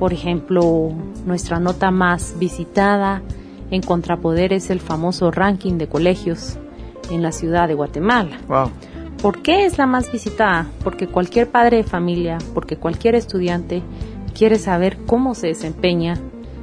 [0.00, 0.90] Por ejemplo,
[1.26, 3.22] nuestra nota más visitada
[3.70, 6.58] en Contrapoder es el famoso ranking de colegios
[7.08, 8.40] en la ciudad de Guatemala.
[8.48, 8.70] Wow.
[9.22, 10.66] ¿Por qué es la más visitada?
[10.82, 13.80] Porque cualquier padre de familia, porque cualquier estudiante
[14.36, 16.16] quiere saber cómo se desempeña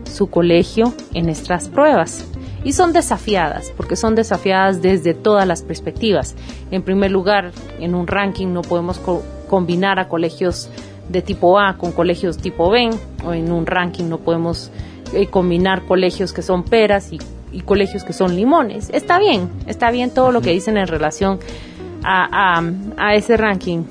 [0.10, 2.26] su colegio en estas pruebas.
[2.64, 6.36] Y son desafiadas, porque son desafiadas desde todas las perspectivas.
[6.72, 10.70] En primer lugar, en un ranking no podemos co- combinar a colegios
[11.07, 12.89] de tipo A con colegios tipo B,
[13.26, 14.72] o en un ranking no podemos
[15.14, 17.20] eh, combinar colegios que son peras y,
[17.53, 18.89] y colegios que son limones.
[18.93, 21.39] Está bien, está bien todo lo que dicen en relación
[22.03, 22.64] a, a,
[22.97, 23.84] a ese ranking.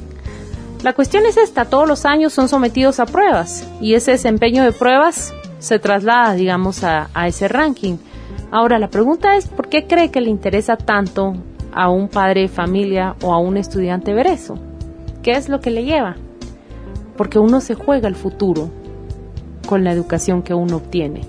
[0.82, 4.72] La cuestión es esta, todos los años son sometidos a pruebas y ese desempeño de
[4.72, 7.96] pruebas se traslada, digamos, a, a ese ranking.
[8.50, 11.34] Ahora, la pregunta es, ¿por qué cree que le interesa tanto
[11.72, 14.58] a un padre de familia o a un estudiante ver eso?
[15.22, 16.16] ¿Qué es lo que le lleva?
[17.16, 18.70] Porque uno se juega el futuro
[19.66, 21.22] con la educación que uno obtiene.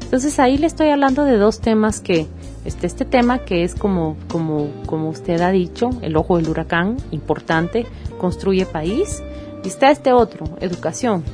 [0.00, 2.26] Entonces ahí le estoy hablando de dos temas que,
[2.64, 6.96] este, este tema que es como, como, como usted ha dicho, el ojo del huracán,
[7.10, 7.86] importante,
[8.18, 9.22] construye país,
[9.64, 11.24] y está este otro, educación,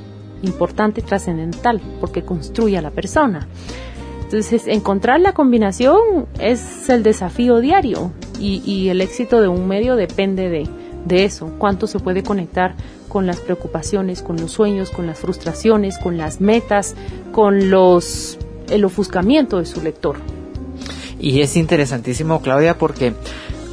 [0.43, 3.49] importante y trascendental, porque construye a la persona.
[4.23, 10.49] Entonces, encontrar la combinación es el desafío diario y, el éxito de un medio depende
[10.49, 10.69] de,
[11.07, 12.75] de eso, cuánto se puede conectar
[13.09, 16.95] con las preocupaciones, con los sueños, con las frustraciones, con las metas,
[17.33, 20.17] con los el ofuscamiento de su lector.
[21.19, 23.15] Y es interesantísimo, Claudia, porque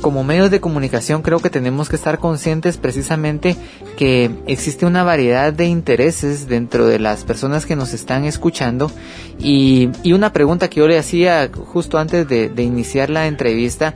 [0.06, 3.56] como medios de comunicación creo que tenemos que estar conscientes precisamente
[3.98, 8.92] que existe una variedad de intereses dentro de las personas que nos están escuchando
[9.40, 13.96] y, y una pregunta que yo le hacía justo antes de, de iniciar la entrevista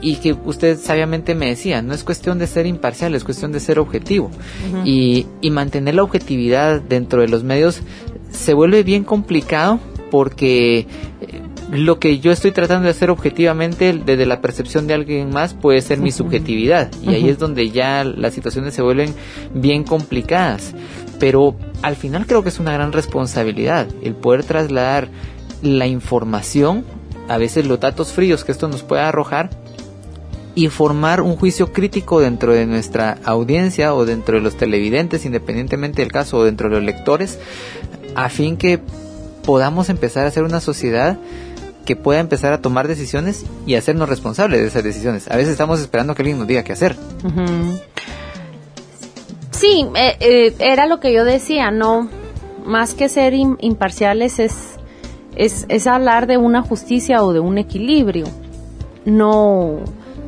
[0.00, 3.60] y que usted sabiamente me decía, no es cuestión de ser imparcial, es cuestión de
[3.60, 4.30] ser objetivo.
[4.86, 7.82] y, y mantener la objetividad dentro de los medios
[8.30, 9.78] se vuelve bien complicado
[10.10, 10.86] porque eh,
[11.70, 15.80] lo que yo estoy tratando de hacer objetivamente desde la percepción de alguien más puede
[15.80, 16.90] ser mi subjetividad.
[17.02, 19.14] Y ahí es donde ya las situaciones se vuelven
[19.54, 20.74] bien complicadas.
[21.20, 25.08] Pero al final creo que es una gran responsabilidad el poder trasladar
[25.62, 26.84] la información,
[27.28, 29.50] a veces los datos fríos que esto nos puede arrojar
[30.54, 36.02] y formar un juicio crítico dentro de nuestra audiencia o dentro de los televidentes, independientemente
[36.02, 37.38] del caso, o dentro de los lectores,
[38.16, 38.80] a fin que
[39.44, 41.18] podamos empezar a ser una sociedad
[41.90, 45.28] que pueda empezar a tomar decisiones y hacernos responsables de esas decisiones.
[45.28, 46.94] A veces estamos esperando que alguien nos diga qué hacer.
[49.50, 52.08] Sí, eh, eh, era lo que yo decía, no,
[52.64, 54.54] más que ser im- imparciales es,
[55.34, 58.26] es, hablar de una justicia o de un equilibrio.
[59.04, 59.80] No,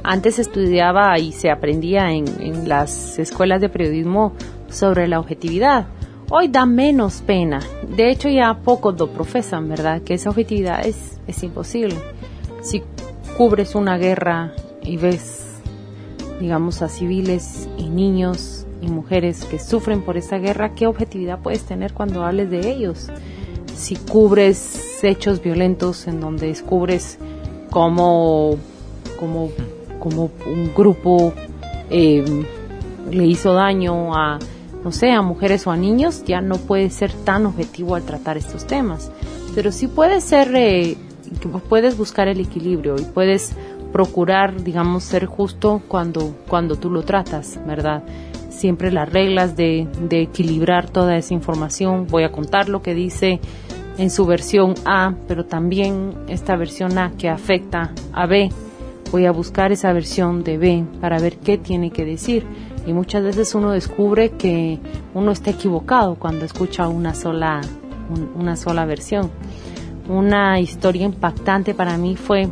[0.02, 4.32] antes estudiaba y se aprendía en, en las escuelas de periodismo
[4.68, 5.86] sobre la objetividad.
[6.34, 7.60] Hoy da menos pena.
[7.94, 10.00] De hecho, ya pocos lo profesan, ¿verdad?
[10.00, 11.94] Que esa objetividad es, es imposible.
[12.62, 12.82] Si
[13.36, 15.60] cubres una guerra y ves
[16.40, 21.64] digamos, a civiles y niños y mujeres que sufren por esa guerra, ¿qué objetividad puedes
[21.64, 23.08] tener cuando hables de ellos?
[23.76, 27.18] Si cubres hechos violentos en donde descubres
[27.70, 28.56] cómo,
[29.20, 29.50] cómo,
[29.98, 31.34] cómo un grupo
[31.90, 32.24] eh,
[33.10, 34.38] le hizo daño a,
[34.84, 38.36] no sé, a mujeres o a niños, ya no puedes ser tan objetivo al tratar
[38.36, 39.10] estos temas.
[39.54, 40.96] Pero sí puedes ser eh,
[41.68, 43.54] puedes buscar el equilibrio y puedes
[43.92, 48.02] procurar, digamos, ser justo cuando, cuando tú lo tratas, ¿verdad?
[48.48, 52.06] Siempre las reglas de, de equilibrar toda esa información.
[52.08, 53.40] Voy a contar lo que dice
[53.98, 58.50] en su versión A, pero también esta versión A que afecta a B.
[59.10, 62.46] Voy a buscar esa versión de B para ver qué tiene que decir.
[62.86, 64.78] Y muchas veces uno descubre que
[65.14, 67.60] uno está equivocado cuando escucha una sola,
[68.10, 69.30] un- una sola versión.
[70.08, 72.48] Una historia impactante para mí fue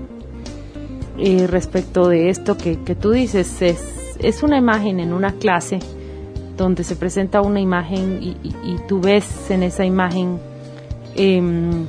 [1.19, 3.61] eh, respecto de esto que, que tú dices.
[3.61, 5.81] Es, es una imagen en una clase
[6.57, 10.39] donde se presenta una imagen y, y- y tú ves en esa imagen
[11.17, 11.87] Em,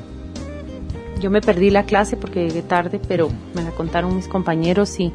[1.21, 5.13] yo me perdí la clase porque llegué tarde, pero me la contaron mis compañeros y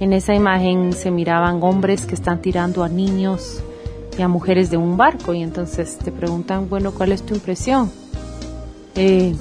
[0.00, 3.62] en esa imagen se miraban hombres que están tirando a niños
[4.18, 7.90] y a mujeres de un barco y entonces te preguntan, bueno, ¿cuál es tu impresión?
[8.94, 9.34] Eh,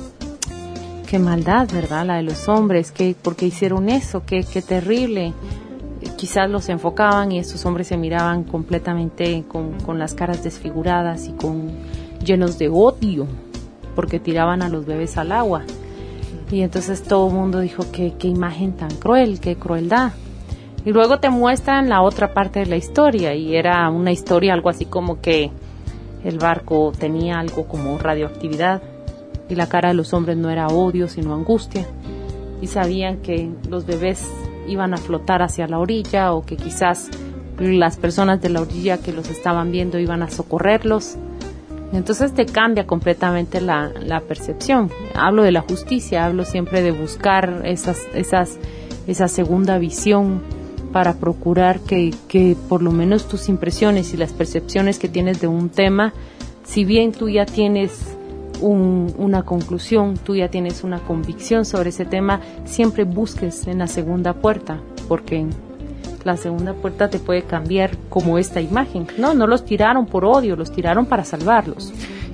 [1.07, 2.05] qué maldad, ¿verdad?
[2.05, 4.23] La de los hombres, ¿qué, ¿por qué hicieron eso?
[4.25, 5.33] Qué, qué terrible.
[6.01, 11.27] Eh, Quizás los enfocaban y estos hombres se miraban completamente con, con las caras desfiguradas
[11.27, 11.71] y con
[12.23, 13.27] llenos de odio
[13.95, 15.63] porque tiraban a los bebés al agua.
[16.51, 20.13] Y entonces todo el mundo dijo que qué imagen tan cruel, qué crueldad.
[20.85, 24.69] Y luego te muestran la otra parte de la historia y era una historia algo
[24.69, 25.51] así como que
[26.23, 28.81] el barco tenía algo como radioactividad
[29.49, 31.85] y la cara de los hombres no era odio sino angustia
[32.61, 34.29] y sabían que los bebés
[34.67, 37.09] iban a flotar hacia la orilla o que quizás
[37.59, 41.15] las personas de la orilla que los estaban viendo iban a socorrerlos.
[41.91, 43.91] Entonces te cambia completamente la,
[44.27, 44.89] percepción.
[45.13, 48.57] Hablo de la justicia, hablo siempre de buscar esas, esas,
[49.05, 50.41] esa segunda visión
[50.93, 55.47] para procurar que, que por lo menos tus impresiones y las percepciones que tienes de
[55.47, 56.13] un tema,
[56.63, 58.15] si bien tú ya tienes
[58.61, 63.87] un- una conclusión, tú ya tienes una convicción sobre ese tema, siempre busques en la
[63.87, 64.79] segunda puerta,
[65.09, 65.45] porque
[66.23, 69.07] la segunda puerta te puede cambiar como esta imagen.
[69.17, 71.91] No, no los tiraron por odio, los tiraron para salvarlos.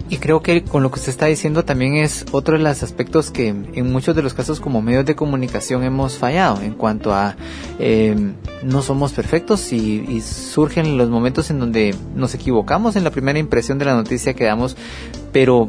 [0.09, 3.29] Y creo que con lo que usted está diciendo también es otro de los aspectos
[3.29, 7.35] que en muchos de los casos como medios de comunicación hemos fallado en cuanto a
[7.77, 8.15] eh,
[8.63, 13.37] no somos perfectos y, y surgen los momentos en donde nos equivocamos en la primera
[13.37, 14.75] impresión de la noticia que damos,
[15.31, 15.67] pero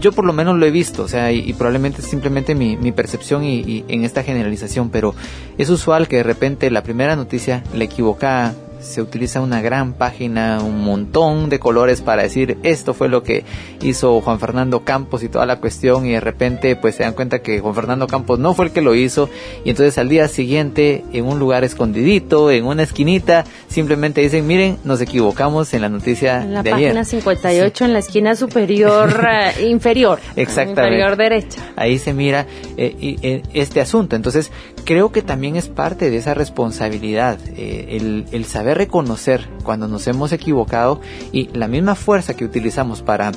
[0.00, 2.92] yo por lo menos lo he visto, o sea, y, probablemente es simplemente mi, mi
[2.92, 5.14] percepción y, y en esta generalización, pero
[5.58, 8.54] es usual que de repente la primera noticia, la equivocada,
[8.86, 13.44] se utiliza una gran página, un montón de colores para decir esto fue lo que
[13.82, 17.40] hizo Juan Fernando Campos y toda la cuestión y de repente pues se dan cuenta
[17.40, 19.28] que Juan Fernando Campos no fue el que lo hizo
[19.64, 24.78] y entonces al día siguiente en un lugar escondidito, en una esquinita, simplemente dicen miren
[24.84, 27.04] nos equivocamos en la noticia En la de página ayer.
[27.04, 29.26] 58 en la esquina superior
[29.58, 30.18] eh, inferior.
[30.36, 30.82] Exactamente.
[30.82, 31.60] Inferior derecha.
[31.76, 34.16] Ahí se mira eh, y- eh, este asunto.
[34.16, 34.50] Entonces,
[34.86, 40.06] creo que también es parte de esa responsabilidad, eh, el, el saber reconocer cuando nos
[40.06, 41.00] hemos equivocado
[41.32, 43.32] y la misma fuerza que utilizamos para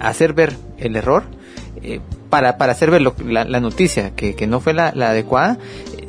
[0.00, 1.24] hacer ver el error,
[1.82, 5.10] eh, para, para hacer ver lo- la, la noticia que, que no fue la, la
[5.10, 5.58] adecuada,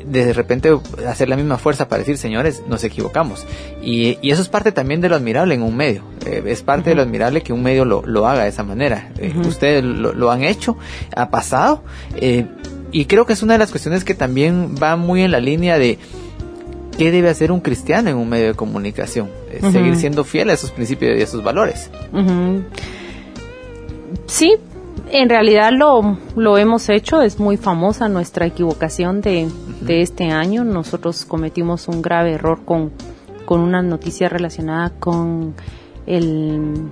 [0.06, 0.70] de repente
[1.08, 3.44] hacer la misma fuerza para decir, señores, nos equivocamos.
[3.82, 6.04] Y, y eso es parte también de lo admirable en un medio.
[6.24, 9.10] Eh, es parte de lo admirable que un medio lo, lo haga de esa manera.
[9.18, 9.34] Eh.
[9.44, 10.76] Ustedes lo, lo han hecho,
[11.16, 11.82] ha pasado.
[12.14, 12.46] eh,
[12.92, 15.78] y creo que es una de las cuestiones que también va muy en la línea
[15.78, 15.98] de
[16.96, 19.28] qué debe hacer un cristiano en un medio de comunicación.
[19.50, 19.60] Eh.
[19.70, 21.90] Seguir siendo fiel a esos principios y a esos valores.
[24.26, 24.56] Sí,
[25.10, 29.48] en realidad lo, lo hemos hecho, es muy famosa nuestra equivocación de,
[29.80, 30.64] de este año.
[30.64, 32.92] Nosotros cometimos un grave error con,
[33.44, 35.54] con una noticia relacionada con
[36.06, 36.90] el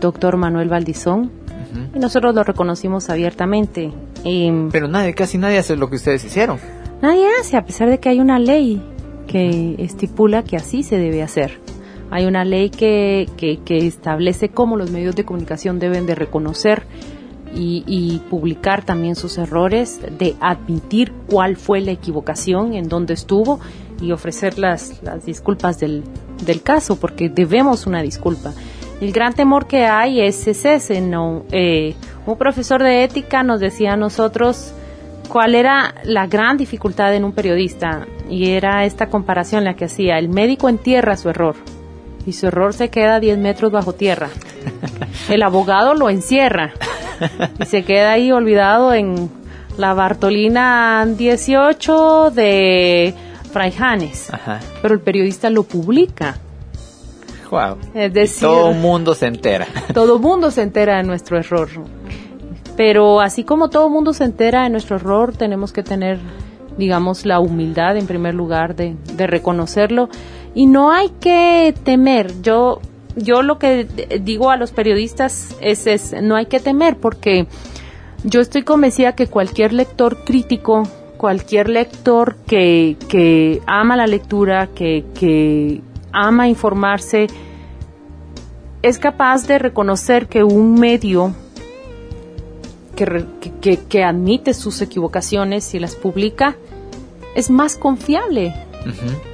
[0.00, 1.30] doctor Manuel Valdizón
[1.94, 3.92] y nosotros lo reconocimos abiertamente.
[4.72, 6.58] Pero nadie, casi nadie hace lo que ustedes hicieron.
[7.00, 8.82] Nadie hace, a pesar de que hay una ley
[9.26, 11.60] que estipula que así se debe hacer.
[12.10, 16.84] Hay una ley que, que, que establece cómo los medios de comunicación deben de reconocer
[17.54, 23.60] y, y publicar también sus errores, de admitir cuál fue la equivocación, en dónde estuvo
[24.00, 26.04] y ofrecer las, las disculpas del,
[26.44, 28.52] del caso, porque debemos una disculpa.
[29.00, 31.44] El gran temor que hay es, es ese, ¿no?
[31.52, 31.94] Eh,
[32.24, 34.72] un profesor de ética nos decía a nosotros,
[35.26, 40.18] cuál era la gran dificultad en un periodista y era esta comparación la que hacía.
[40.18, 41.56] El médico entierra su error
[42.24, 44.28] y su error se queda 10 metros bajo tierra.
[45.28, 46.72] El abogado lo encierra
[47.60, 49.30] y se queda ahí olvidado en
[49.76, 53.14] la Bartolina 18 de
[53.52, 54.30] Fraijanes.
[54.82, 56.38] Pero el periodista lo publica.
[57.50, 57.78] Wow.
[57.94, 59.66] Es decir, Todo el mundo se entera.
[59.94, 61.68] todo mundo se entera de nuestro error.
[62.76, 66.18] Pero así como todo mundo se entera de nuestro error, tenemos que tener,
[66.76, 70.08] digamos, la humildad en primer lugar de, de reconocerlo.
[70.54, 72.42] Y no hay que temer.
[72.42, 72.80] Yo,
[73.14, 73.84] yo lo que
[74.22, 77.46] digo a los periodistas es, es, no hay que temer porque
[78.24, 80.82] yo estoy convencida que cualquier lector crítico,
[81.16, 85.80] cualquier lector que, que ama la lectura, que, que
[86.16, 87.26] ama informarse,
[88.82, 91.32] es capaz de reconocer que un medio
[92.94, 93.26] que, re-
[93.60, 96.56] que- que- admite sus equivocaciones y las publica
[97.34, 98.54] es más confiable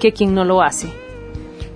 [0.01, 0.89] que quien no lo hace.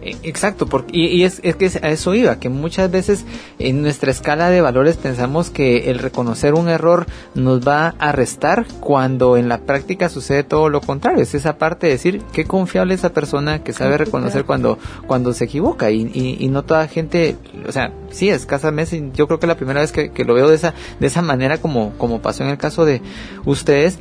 [0.07, 3.24] Eh, Exacto, porque, y, y es, es que a eso iba, que muchas veces
[3.59, 8.66] en nuestra escala de valores pensamos que el reconocer un error nos va a restar
[8.80, 11.22] cuando en la práctica sucede todo lo contrario.
[11.22, 15.44] Es esa parte de decir qué confiable esa persona que sabe reconocer cuando, cuando se
[15.44, 17.36] equivoca y, y, y no toda gente,
[17.66, 20.48] o sea, sí, escasamente, yo creo que es la primera vez que, que lo veo
[20.48, 23.02] de esa, de esa manera como, como pasó en el caso de
[23.44, 23.98] ustedes,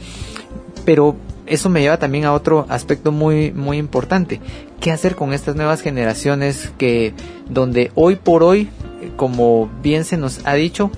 [0.85, 1.15] pero
[1.47, 4.41] eso me lleva también a otro aspecto muy muy importante.
[4.79, 7.13] ¿Qué hacer con estas nuevas generaciones que
[7.49, 8.69] donde hoy por hoy,
[9.15, 10.91] como bien se nos ha dicho,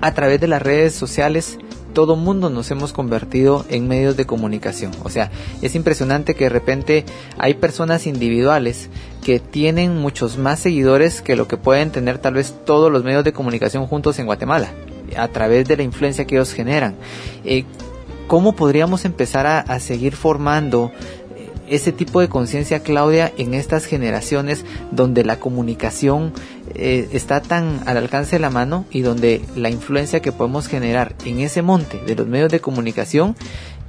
[0.00, 1.58] a través de las redes sociales
[1.96, 4.92] todo mundo nos hemos convertido en medios de comunicación.
[5.02, 5.30] O sea,
[5.62, 7.06] es impresionante que de repente
[7.38, 8.90] hay personas individuales
[9.24, 13.24] que tienen muchos más seguidores que lo que pueden tener tal vez todos los medios
[13.24, 14.68] de comunicación juntos en Guatemala,
[15.16, 16.96] a través de la influencia que ellos generan.
[17.46, 17.64] Eh,
[18.26, 20.92] ¿Cómo podríamos empezar a, seguir formando
[21.68, 26.32] ese tipo de conciencia, Claudia, en estas generaciones donde la comunicación
[26.74, 31.14] eh, está tan al alcance de la mano y donde la influencia que podemos generar
[31.24, 33.36] en ese monte de los medios de comunicación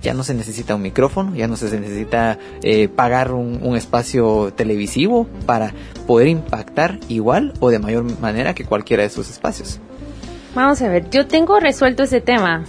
[0.02, 4.54] ya no se necesita un micrófono, ya no se necesita eh, pagar un, un espacio
[4.56, 5.74] televisivo para
[6.06, 9.80] poder impactar igual o de mayor manera que cualquiera de esos espacios.
[10.54, 12.64] Vamos a ver, yo tengo resuelto ese tema.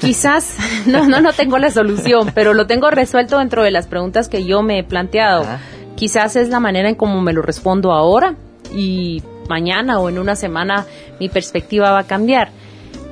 [0.00, 0.54] Quizás,
[0.86, 4.44] no, no, no tengo la solución, pero lo tengo resuelto dentro de las preguntas que
[4.44, 5.44] yo me he planteado.
[5.46, 5.58] Ah.
[5.96, 8.34] Quizás es la manera en cómo me lo respondo ahora
[8.74, 10.86] y mañana o en una semana
[11.18, 12.50] mi perspectiva va a cambiar.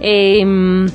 [0.00, 0.88] Em,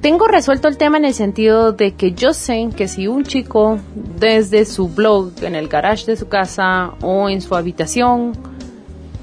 [0.00, 3.78] tengo resuelto el tema en el sentido de que yo sé que si un chico
[3.94, 8.32] desde su blog, en el garage de su casa o en su habitación,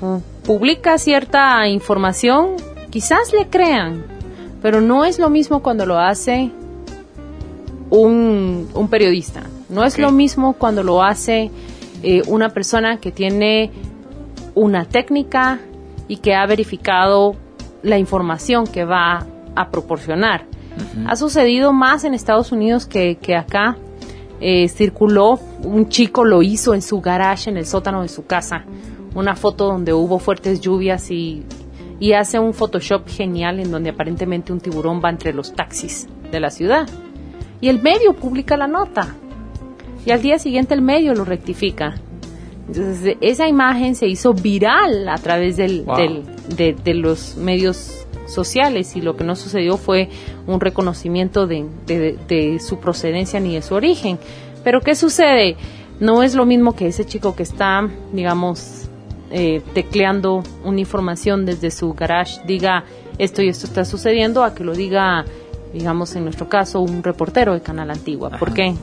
[0.01, 2.55] o publica cierta información,
[2.89, 4.14] quizás le crean,
[4.65, 6.49] pero no es lo mismo cuando lo hace
[7.91, 9.43] un, un periodista.
[9.69, 11.51] No es lo mismo cuando lo hace
[12.01, 13.69] eh, una persona que tiene
[14.55, 15.59] una técnica
[16.07, 17.35] y que ha verificado
[17.83, 20.45] la información que va a proporcionar.
[21.05, 23.77] Ha sucedido más en Estados Unidos que, que acá.
[24.41, 28.65] Eh, circuló, un chico lo hizo en su garage, en el sótano de su casa,
[29.13, 31.43] una foto donde hubo fuertes lluvias y,
[31.99, 36.39] y hace un Photoshop genial en donde aparentemente un tiburón va entre los taxis de
[36.39, 36.87] la ciudad.
[37.61, 39.15] Y el medio publica la nota.
[40.05, 41.95] Y al día siguiente el medio lo rectifica.
[42.67, 45.97] Entonces, esa imagen se hizo viral a través del, Wow.
[45.97, 46.23] del-
[46.55, 50.09] de, de los medios sociales y lo que no sucedió fue
[50.47, 54.17] un reconocimiento de, de- de su procedencia ni de su origen.
[54.63, 55.55] Pero ¿qué sucede?
[55.99, 58.84] No es lo mismo que ese chico que está, digamos,
[59.37, 62.85] eh, tecleando una información desde su garage, diga
[63.17, 65.25] esto y esto está sucediendo, a que lo diga,
[65.73, 68.29] digamos, en nuestro caso, un reportero de Canal Antigua.
[68.39, 68.73] ¿Por qué?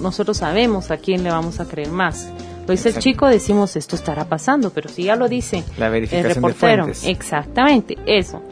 [0.00, 2.30] Nosotros sabemos a quién le vamos a creer más.
[2.68, 5.92] Lo dice el chico, decimos esto estará pasando, pero si ya lo dice La el
[5.92, 6.86] verificación reportero.
[7.04, 8.42] Exactamente, eso.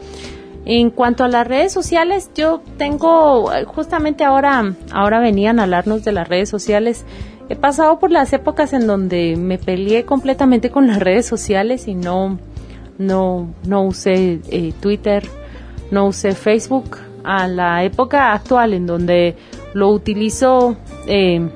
[0.65, 6.03] En cuanto a las redes sociales, yo tengo, eh, justamente ahora, ahora venían a hablarnos
[6.03, 7.05] de las redes sociales.
[7.49, 11.95] He pasado por las épocas en donde me peleé completamente con las redes sociales y
[11.95, 12.37] no,
[12.99, 15.27] no, no usé eh, Twitter,
[15.89, 16.97] no usé Facebook.
[17.21, 19.35] A la época actual en donde
[19.73, 21.49] lo utilizo, eh,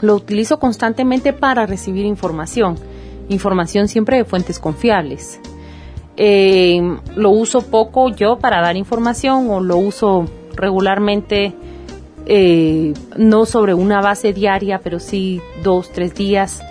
[0.00, 2.76] lo utilizo constantemente para recibir información.
[3.30, 5.40] Información siempre de fuentes confiables.
[6.16, 6.80] Eh,
[7.16, 11.54] lo uso poco yo para dar información o lo uso regularmente,
[12.26, 16.62] eh, no sobre una base diaria, pero sí dos, tres días.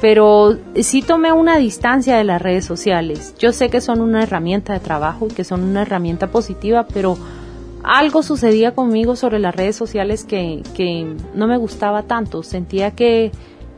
[0.00, 3.34] Pero sí tomé una distancia de las redes sociales.
[3.38, 7.16] Yo sé que son una herramienta de trabajo y que son una herramienta positiva, pero
[7.82, 12.42] algo sucedía conmigo sobre las redes sociales que, que no me gustaba tanto.
[12.42, 13.32] Sentía que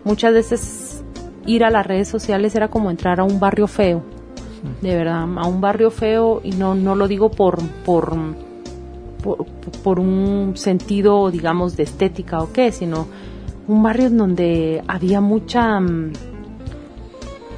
[0.04, 1.04] muchas veces
[1.46, 4.02] ir a las redes sociales era como entrar a un barrio feo
[4.80, 8.16] de verdad, a un barrio feo y no, no lo digo por, por,
[9.26, 9.46] por,
[9.82, 13.06] por un sentido, digamos, de estética o qué, sino
[13.68, 16.12] un barrio en donde había mucha, mm,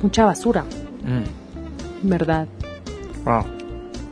[0.03, 0.65] mucha basura,
[1.05, 2.47] Mm, ¿verdad?
[3.25, 3.43] wow.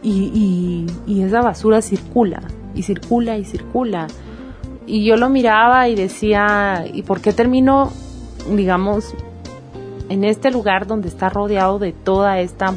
[0.02, 2.42] y, y- y esa basura circula,
[2.74, 4.06] y circula y circula.
[4.86, 7.90] Y yo lo miraba y decía, ¿y por qué termino,
[8.54, 9.14] digamos,
[10.08, 12.72] en este lugar donde está rodeado de toda esta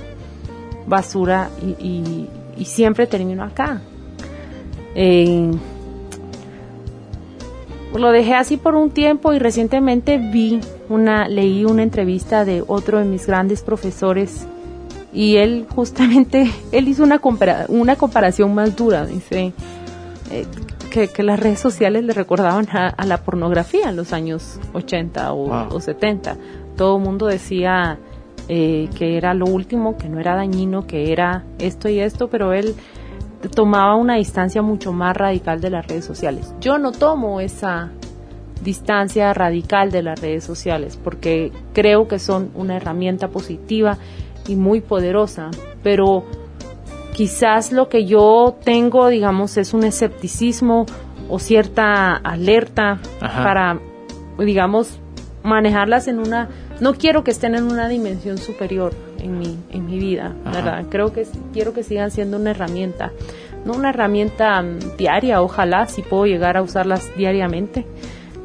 [0.87, 3.81] basura y, y- y siempre termino acá?
[4.95, 5.51] Eh,
[7.95, 10.59] lo dejé así por un tiempo y recientemente vi
[10.89, 14.45] una, leí una entrevista de otro de mis grandes profesores
[15.11, 19.53] y él justamente, él hizo una, compara- una comparación más dura, dice,
[20.31, 20.45] eh,
[20.91, 25.33] que, que las redes sociales le recordaban a, a la pornografía en los años 80
[25.33, 25.67] o, Wow.
[25.75, 26.37] o 70.
[26.77, 27.97] Todo el mundo decía
[28.47, 32.53] eh, que era lo último, que no era dañino, que era esto y esto, pero
[32.53, 32.75] él
[33.47, 36.53] tomaba una distancia mucho más radical de las redes sociales.
[36.59, 37.91] Yo no tomo esa
[38.63, 43.97] distancia radical de las redes sociales porque creo que son una herramienta positiva
[44.47, 45.51] y muy poderosa,
[45.83, 46.25] pero
[47.13, 50.85] quizás lo que yo tengo, digamos, es un escepticismo
[51.29, 53.43] o cierta alerta Ajá.
[53.43, 53.79] para,
[54.37, 54.99] digamos,
[55.43, 56.49] manejarlas en una...
[56.79, 60.55] No quiero que estén en una dimensión superior en mi, en mi vida, Ajá.
[60.55, 60.85] ¿verdad?
[60.89, 63.11] Creo que quiero que sigan siendo una herramienta,
[63.65, 67.85] no una herramienta mm, diaria, ojalá si puedo llegar a usarlas diariamente,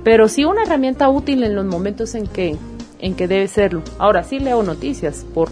[0.03, 2.57] pero sí una herramienta útil en los momentos en que,
[2.99, 3.83] en que debe serlo.
[3.99, 5.51] Ahora sí leo noticias por,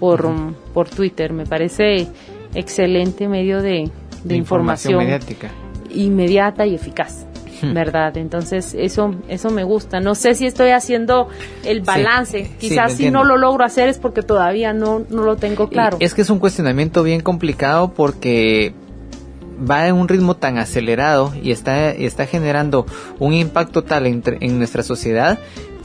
[0.00, 2.08] por, mm, por Twitter, me parece
[2.54, 3.90] excelente medio de,
[4.24, 5.50] de información, mediática.
[5.90, 7.27] inmediata y eficaz.
[7.62, 8.16] ¿Verdad?
[8.16, 10.00] Entonces, eso, eso me gusta.
[10.00, 11.28] No sé si estoy haciendo
[11.64, 12.44] el balance.
[12.44, 15.98] sí, Quizás si no lo logro hacer es porque todavía no, no lo tengo claro.
[16.00, 18.74] Y Es que es un cuestionamiento bien complicado porque
[19.58, 22.86] va en un ritmo tan acelerado y está, y está generando
[23.18, 25.38] un impacto tal en nuestra sociedad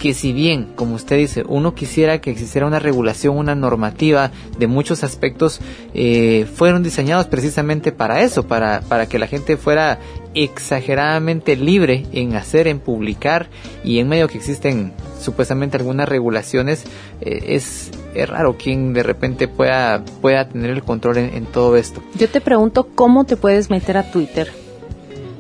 [0.04, 4.68] que si bien, como usted dice, uno quisiera que existiera una regulación, una normativa de
[4.68, 5.62] muchos aspectos,
[5.94, 10.00] eh, fueron diseñados precisamente para eso, para, para que la gente fuera
[10.34, 13.48] exageradamente libre en hacer, en publicar
[13.86, 14.92] y en medio que existen
[15.22, 16.84] supuestamente algunas regulaciones,
[17.22, 21.78] eh, es, es raro quien de repente pueda, pueda tener el control en, en todo
[21.78, 22.04] esto.
[22.20, 24.52] Yo te pregunto cómo te puedes meter a Twitter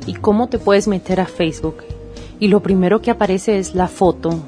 [0.06, 1.84] y cómo te puedes meter a Facebook.
[2.40, 4.40] Y lo primero que aparece es la foto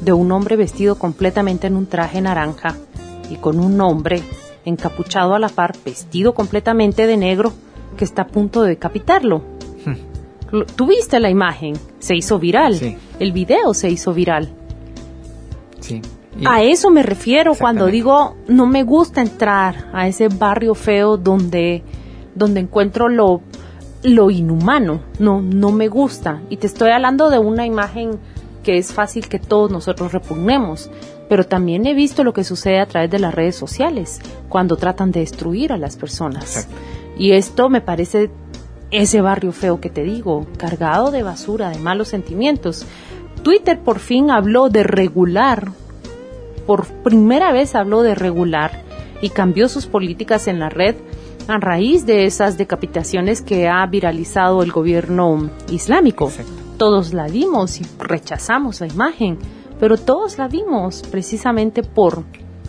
[0.00, 2.76] de un hombre vestido completamente en un traje naranja
[3.30, 4.22] y con un hombre
[4.64, 7.52] encapuchado a la par, vestido completamente de negro,
[7.96, 9.42] que está a punto de decapitarlo.
[10.52, 12.96] Lo- Tuviste la imagen, se hizo viral, Sí.
[13.18, 14.48] el video se hizo viral.
[15.80, 16.02] Sí.
[16.38, 21.16] Y- A eso me refiero cuando digo no me gusta entrar a ese barrio feo
[21.16, 21.82] donde,
[22.34, 23.40] donde encuentro lo,
[24.02, 25.00] lo inhumano.
[25.18, 26.42] No, no me gusta.
[26.50, 28.18] Y te estoy hablando de una imagen
[28.66, 30.90] que es fácil que todos nosotros repugnemos.
[31.28, 35.12] Pero también he visto lo que sucede a través de las redes sociales cuando tratan
[35.12, 36.56] de destruir a las personas.
[36.56, 36.74] Exacto.
[37.16, 38.28] Y esto me parece
[38.90, 42.84] ese barrio feo que te digo, cargado de basura, de malos sentimientos.
[43.44, 45.70] Twitter por fin habló de regular,
[46.66, 48.82] por primera vez habló de regular
[49.22, 50.96] y cambió sus políticas en la red
[51.46, 56.26] a raíz de esas decapitaciones que ha viralizado el gobierno islámico.
[56.26, 56.65] Exacto.
[56.76, 59.38] Todos la vimos y rechazamos la imagen,
[59.80, 62.24] pero todos la vimos precisamente por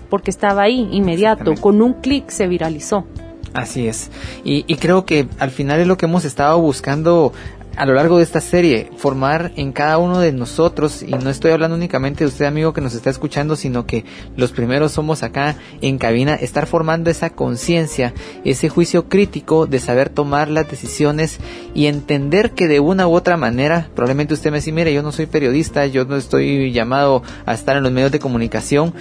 [0.09, 3.05] porque estaba ahí, inmediato, con un clic se viralizó.
[3.53, 4.09] Así es.
[4.43, 7.33] Y, y creo que al final es lo que hemos estado buscando
[7.77, 11.51] a lo largo de esta serie, formar en cada uno de nosotros, y no estoy
[11.51, 14.03] hablando únicamente de usted amigo que nos está escuchando, sino que
[14.35, 20.09] los primeros somos acá en cabina, estar formando esa conciencia, ese juicio crítico de saber
[20.09, 21.37] tomar las decisiones
[21.75, 25.11] y entender que de una u otra manera, probablemente usted me dice, mire, yo no
[25.11, 28.95] soy periodista, yo no estoy llamado a estar en los medios de comunicación,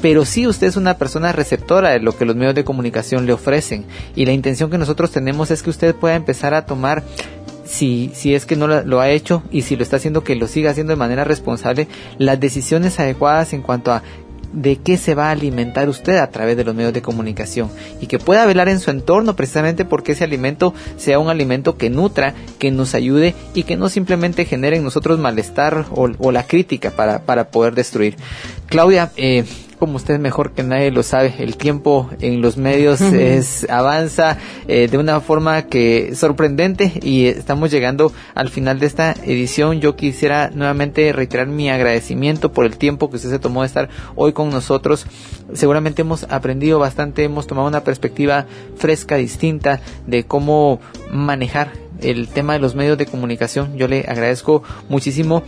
[0.00, 3.32] pero sí usted es una persona receptora de lo que los medios de comunicación le
[3.32, 3.84] ofrecen
[4.16, 7.04] y la intención que nosotros tenemos es que usted pueda empezar a tomar
[7.72, 10.46] si, si es que no lo, ha hecho y si lo está haciendo que lo
[10.46, 14.02] siga haciendo de manera responsable las decisiones adecuadas en cuanto a
[14.52, 17.70] de qué se va a alimentar usted a través de los medios de comunicación
[18.02, 21.88] y que pueda velar en su entorno precisamente porque ese alimento sea un alimento que
[21.88, 26.46] nutra, que nos ayude y que no simplemente genere en nosotros malestar o, o la
[26.46, 28.16] crítica para, para poder destruir.
[28.66, 29.44] Claudia, eh,
[29.82, 34.86] como usted mejor que nadie lo sabe, el tiempo en los medios es avanza eh,
[34.86, 39.80] de una forma que sorprendente y estamos llegando al final de esta edición.
[39.80, 43.88] Yo quisiera nuevamente reiterar mi agradecimiento por el tiempo que usted se tomó de estar
[44.14, 45.04] hoy con nosotros.
[45.52, 50.78] Seguramente hemos aprendido bastante, hemos tomado una perspectiva fresca, distinta de cómo
[51.10, 53.76] manejar el tema de los medios de comunicación.
[53.76, 55.42] Yo le agradezco muchísimo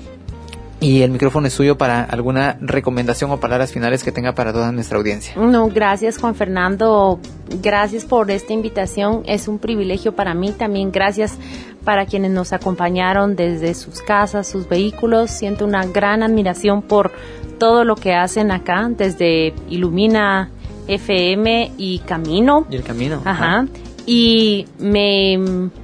[0.85, 4.71] y el micrófono es suyo para alguna recomendación o palabras finales que tenga para toda
[4.71, 5.35] nuestra audiencia.
[5.37, 7.19] No, gracias Juan Fernando,
[7.63, 11.39] gracias por esta invitación, es un privilegio para mí, también gracias
[11.85, 17.13] para quienes nos acompañaron desde sus casas, sus vehículos, siento una gran admiración por
[17.59, 20.51] todo lo que hacen acá, desde Ilumina
[20.87, 22.67] FM y Camino.
[22.69, 23.23] Y el camino.
[23.25, 23.67] Ajá.
[24.07, 25.39] Y me,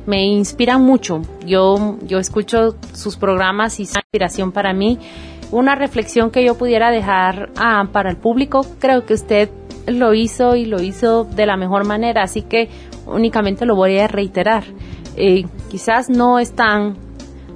[0.06, 1.22] me inspiran mucho.
[1.46, 4.98] Yo, yo escucho sus programas y es inspiración para mí.
[5.50, 9.50] Una reflexión que yo pudiera dejar ah, para el público, creo que usted
[9.86, 12.68] lo hizo y lo hizo de la mejor manera, así que
[13.06, 14.64] únicamente lo voy a reiterar.
[15.16, 16.96] Eh, quizás no están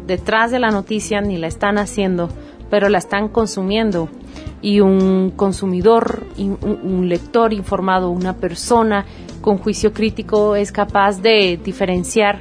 [0.06, 2.28] detrás de la noticia ni la están haciendo,
[2.70, 4.08] pero la están consumiendo
[4.60, 9.04] y un consumidor, un lector informado, una persona
[9.44, 12.40] con juicio crítico es capaz de diferenciar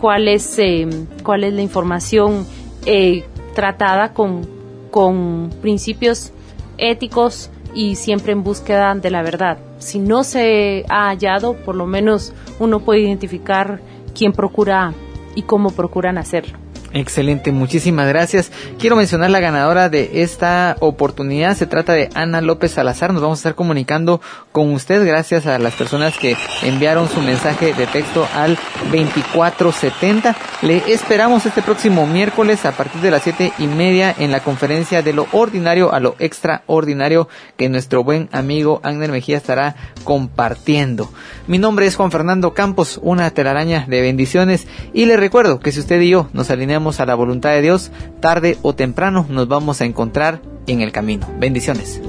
[0.00, 0.88] cuál es, eh,
[1.24, 2.46] cuál es la información
[2.86, 3.24] eh,
[3.56, 4.46] tratada con,
[4.92, 6.32] con principios
[6.78, 9.58] éticos y siempre en búsqueda de la verdad.
[9.80, 13.80] Si no se ha hallado, por lo menos uno puede identificar
[14.16, 14.94] quién procura
[15.34, 16.56] y cómo procuran hacerlo.
[16.94, 18.52] Excelente, muchísimas gracias.
[18.78, 21.56] Quiero mencionar la ganadora de esta oportunidad.
[21.56, 23.12] Se trata de Ana López Salazar.
[23.12, 24.20] Nos vamos a estar comunicando
[24.54, 28.56] con usted gracias a las personas que enviaron su mensaje de texto al
[28.92, 30.36] 2470.
[30.62, 35.02] Le esperamos este próximo miércoles a partir de las siete y media en la conferencia
[35.02, 39.74] de lo ordinario a lo extraordinario que nuestro buen amigo Agner Mejía estará
[40.04, 41.10] compartiendo.
[41.48, 45.80] Mi nombre es Juan Fernando Campos, una telaraña de bendiciones y le recuerdo que si
[45.80, 47.90] usted y yo nos alineamos a la voluntad de Dios,
[48.20, 51.28] tarde o temprano nos vamos a encontrar en el camino.
[51.40, 52.00] Bendiciones.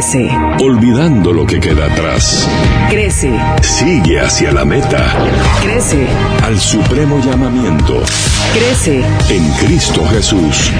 [0.00, 0.30] Crece,
[0.62, 2.48] Olvidando lo que queda atrás.
[2.88, 3.30] crece,
[3.60, 5.04] Sigue hacia la meta.
[5.62, 6.06] crece,
[6.42, 8.00] Al supremo llamamiento.
[8.54, 10.72] crece, En Cristo Jesús.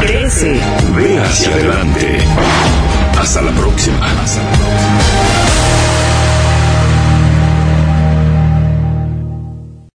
[0.00, 0.60] crece.
[0.94, 2.18] Ve hacia adelante.
[3.20, 3.96] Hasta la próxima.
[4.22, 5.07] Hasta la próxima.